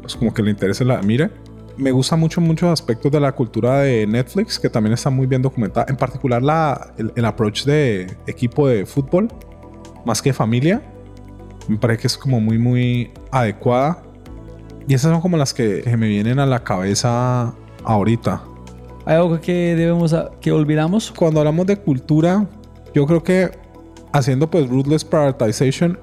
[0.00, 1.30] pues como que le interese, la mire.
[1.76, 5.42] Me gusta mucho muchos aspectos de la cultura de Netflix que también está muy bien
[5.42, 5.86] documentada.
[5.88, 9.28] En particular, la, el, el approach de equipo de fútbol
[10.04, 10.82] más que familia.
[11.68, 14.02] Me parece que es como muy, muy adecuada.
[14.88, 18.42] Y esas son como las que, que me vienen a la cabeza ahorita.
[19.04, 21.12] ¿Hay algo que debemos, que olvidamos?
[21.12, 22.46] Cuando hablamos de cultura,
[22.94, 23.50] yo creo que
[24.12, 25.98] haciendo pues ruthless prioritization,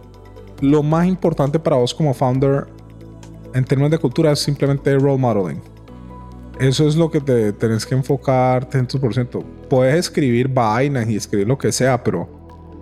[0.61, 2.67] lo más importante para vos como founder
[3.53, 5.61] en términos de cultura es simplemente role modeling.
[6.59, 9.43] Eso es lo que te tenés que enfocar 100%.
[9.69, 12.27] Puedes escribir vainas y escribir lo que sea, pero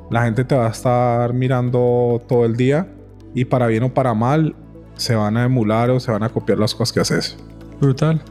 [0.10, 2.88] la gente te va a estar mirando todo el día
[3.34, 4.56] y para bien o para mal
[4.96, 7.38] se van a emular o se van a copiar las cosas que haces.
[7.80, 8.22] Brutal.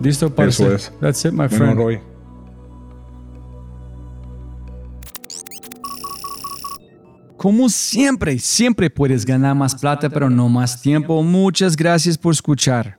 [0.00, 0.62] Listo, parce.
[0.62, 0.92] Eso es.
[1.00, 1.76] That's it, my Bueno, friend.
[1.76, 2.00] Roy.
[7.36, 11.22] Como siempre, siempre puedes ganar más plata, pero no más tiempo.
[11.22, 12.98] Muchas gracias por escuchar.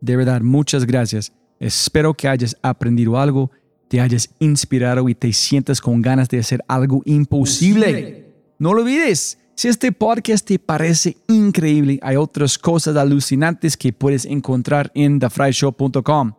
[0.00, 1.32] De verdad, muchas gracias.
[1.60, 3.50] Espero que hayas aprendido algo,
[3.90, 8.24] te hayas inspirado y te sientas con ganas de hacer algo imposible.
[8.56, 9.36] No lo olvides.
[9.56, 16.32] Si este podcast te parece increíble, hay otras cosas alucinantes que puedes encontrar en thefryshow.com.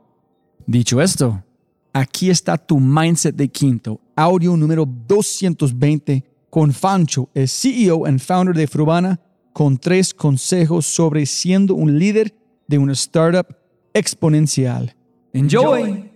[0.65, 1.43] Dicho esto,
[1.91, 8.55] aquí está tu mindset de quinto, audio número 220 con Fancho, el CEO and founder
[8.55, 9.19] de Frubana,
[9.51, 12.33] con tres consejos sobre siendo un líder
[12.65, 13.45] de una startup
[13.93, 14.95] exponencial.
[15.33, 16.10] Enjoy.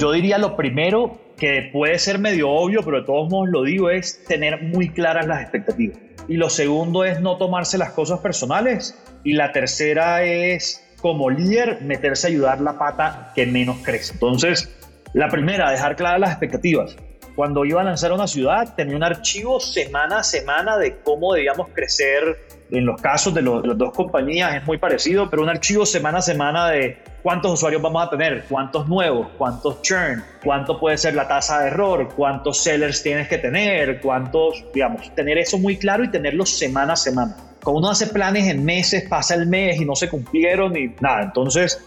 [0.00, 3.90] Yo diría lo primero que puede ser medio obvio, pero de todos modos lo digo,
[3.90, 5.98] es tener muy claras las expectativas.
[6.28, 9.00] Y lo segundo es no tomarse las cosas personales.
[9.22, 14.14] Y la tercera es, como líder, meterse a ayudar la pata que menos crece.
[14.14, 14.74] Entonces,
[15.12, 16.96] la primera, dejar claras las expectativas.
[17.36, 21.68] Cuando iba a lanzar una ciudad, tenía un archivo semana a semana de cómo debíamos
[21.72, 22.38] crecer.
[22.74, 26.18] En los casos de, de las dos compañías es muy parecido, pero un archivo semana
[26.18, 31.14] a semana de cuántos usuarios vamos a tener, cuántos nuevos, cuántos churn, cuánto puede ser
[31.14, 36.04] la tasa de error, cuántos sellers tienes que tener, cuántos, digamos, tener eso muy claro
[36.04, 37.36] y tenerlo semana a semana.
[37.62, 41.22] Cuando uno hace planes en meses, pasa el mes y no se cumplieron y nada.
[41.22, 41.82] Entonces,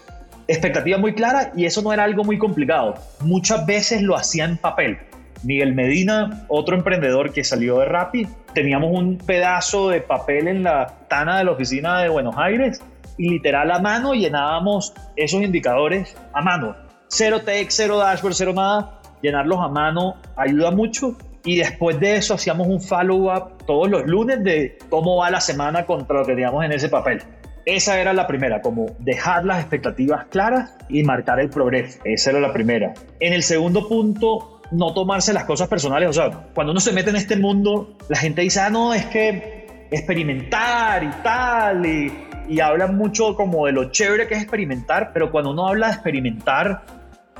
[0.48, 2.94] expectativa muy clara y eso no era algo muy complicado.
[3.20, 4.98] Muchas veces lo hacía en papel.
[5.42, 10.86] Miguel Medina, otro emprendedor que salió de Rappi, teníamos un pedazo de papel en la
[11.08, 12.82] tana de la oficina de Buenos Aires
[13.18, 16.76] y literal a mano llenábamos esos indicadores a mano.
[17.08, 19.00] Cero text, cero dashboard, cero nada.
[19.22, 21.16] Llenarlos a mano ayuda mucho.
[21.44, 25.86] Y después de eso hacíamos un follow-up todos los lunes de cómo va la semana
[25.86, 27.22] contra lo que teníamos en ese papel.
[27.64, 31.98] Esa era la primera, como dejar las expectativas claras y marcar el progreso.
[32.04, 32.94] Esa era la primera.
[33.20, 36.08] En el segundo punto, no tomarse las cosas personales.
[36.08, 39.06] O sea, cuando uno se mete en este mundo, la gente dice, ah, no, es
[39.06, 42.12] que experimentar y tal, y,
[42.48, 45.92] y hablan mucho como de lo chévere que es experimentar, pero cuando uno habla de
[45.94, 46.82] experimentar,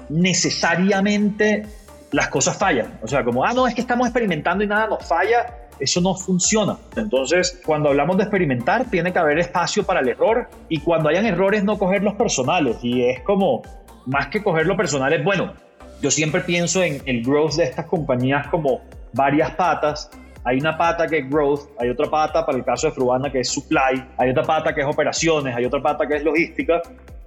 [0.09, 1.67] necesariamente
[2.13, 2.99] las cosas fallan.
[3.03, 6.15] O sea, como, ah, no, es que estamos experimentando y nada nos falla, eso no
[6.15, 6.77] funciona.
[6.97, 11.27] Entonces, cuando hablamos de experimentar, tiene que haber espacio para el error y cuando hayan
[11.27, 12.79] errores, no cogerlos personales.
[12.83, 13.63] Y es como,
[14.07, 15.53] más que cogerlo personales, bueno,
[16.01, 18.81] yo siempre pienso en el growth de estas compañías como
[19.13, 20.11] varias patas.
[20.45, 23.41] Hay una pata que es growth, hay otra pata para el caso de Fruana que
[23.41, 26.81] es supply, hay otra pata que es operaciones, hay otra pata que es logística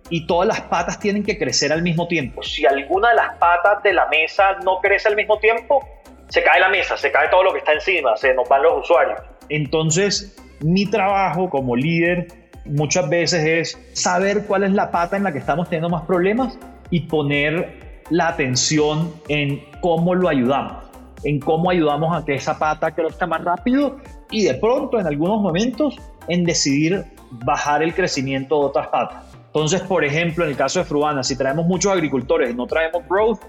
[0.09, 2.41] y todas las patas tienen que crecer al mismo tiempo.
[2.43, 5.87] Si alguna de las patas de la mesa no crece al mismo tiempo,
[6.29, 8.83] se cae la mesa, se cae todo lo que está encima, se nos van los
[8.83, 9.19] usuarios.
[9.49, 12.27] Entonces, mi trabajo como líder
[12.65, 16.57] muchas veces es saber cuál es la pata en la que estamos teniendo más problemas
[16.89, 20.83] y poner la atención en cómo lo ayudamos,
[21.23, 23.97] en cómo ayudamos a que esa pata crezca más rápido
[24.29, 25.95] y de pronto en algunos momentos
[26.27, 29.23] en decidir bajar el crecimiento de otras patas.
[29.47, 33.03] Entonces, por ejemplo, en el caso de Fruana, si traemos muchos agricultores y no traemos
[33.09, 33.39] growth,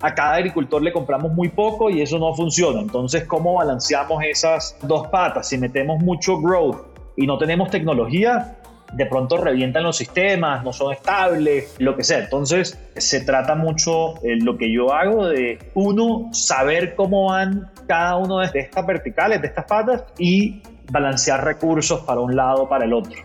[0.00, 2.80] a cada agricultor le compramos muy poco y eso no funciona.
[2.80, 5.48] Entonces, ¿cómo balanceamos esas dos patas?
[5.48, 6.78] Si metemos mucho growth
[7.16, 8.56] y no tenemos tecnología,
[8.92, 12.18] de pronto revientan los sistemas, no son estables, lo que sea.
[12.18, 18.16] Entonces, se trata mucho eh, lo que yo hago de, uno, saber cómo van cada
[18.16, 22.92] uno de estas verticales, de estas patas, y balancear recursos para un lado, para el
[22.92, 23.20] otro.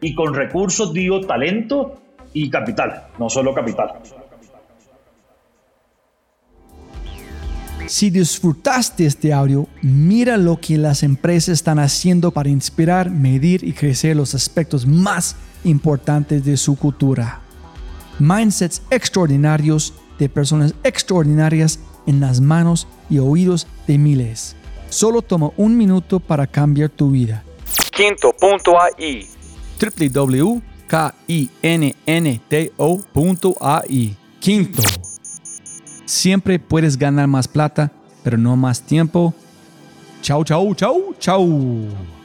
[0.00, 2.00] Y con recursos digo talento
[2.32, 3.94] y capital, no solo capital.
[7.88, 13.72] Si disfrutaste este audio, mira lo que las empresas están haciendo para inspirar, medir y
[13.72, 17.40] crecer los aspectos más importantes de su cultura.
[18.18, 24.54] Mindsets extraordinarios de personas extraordinarias en las manos y oídos de miles.
[24.90, 27.42] Solo toma un minuto para cambiar tu vida.
[27.96, 29.26] Quinto.ai
[29.80, 30.60] www.kinnto.ai
[34.40, 35.07] Quinto.
[36.08, 37.92] Siempre puedes ganar más plata,
[38.24, 39.34] pero no más tiempo.
[40.22, 42.17] Chau, chau, chau, chau.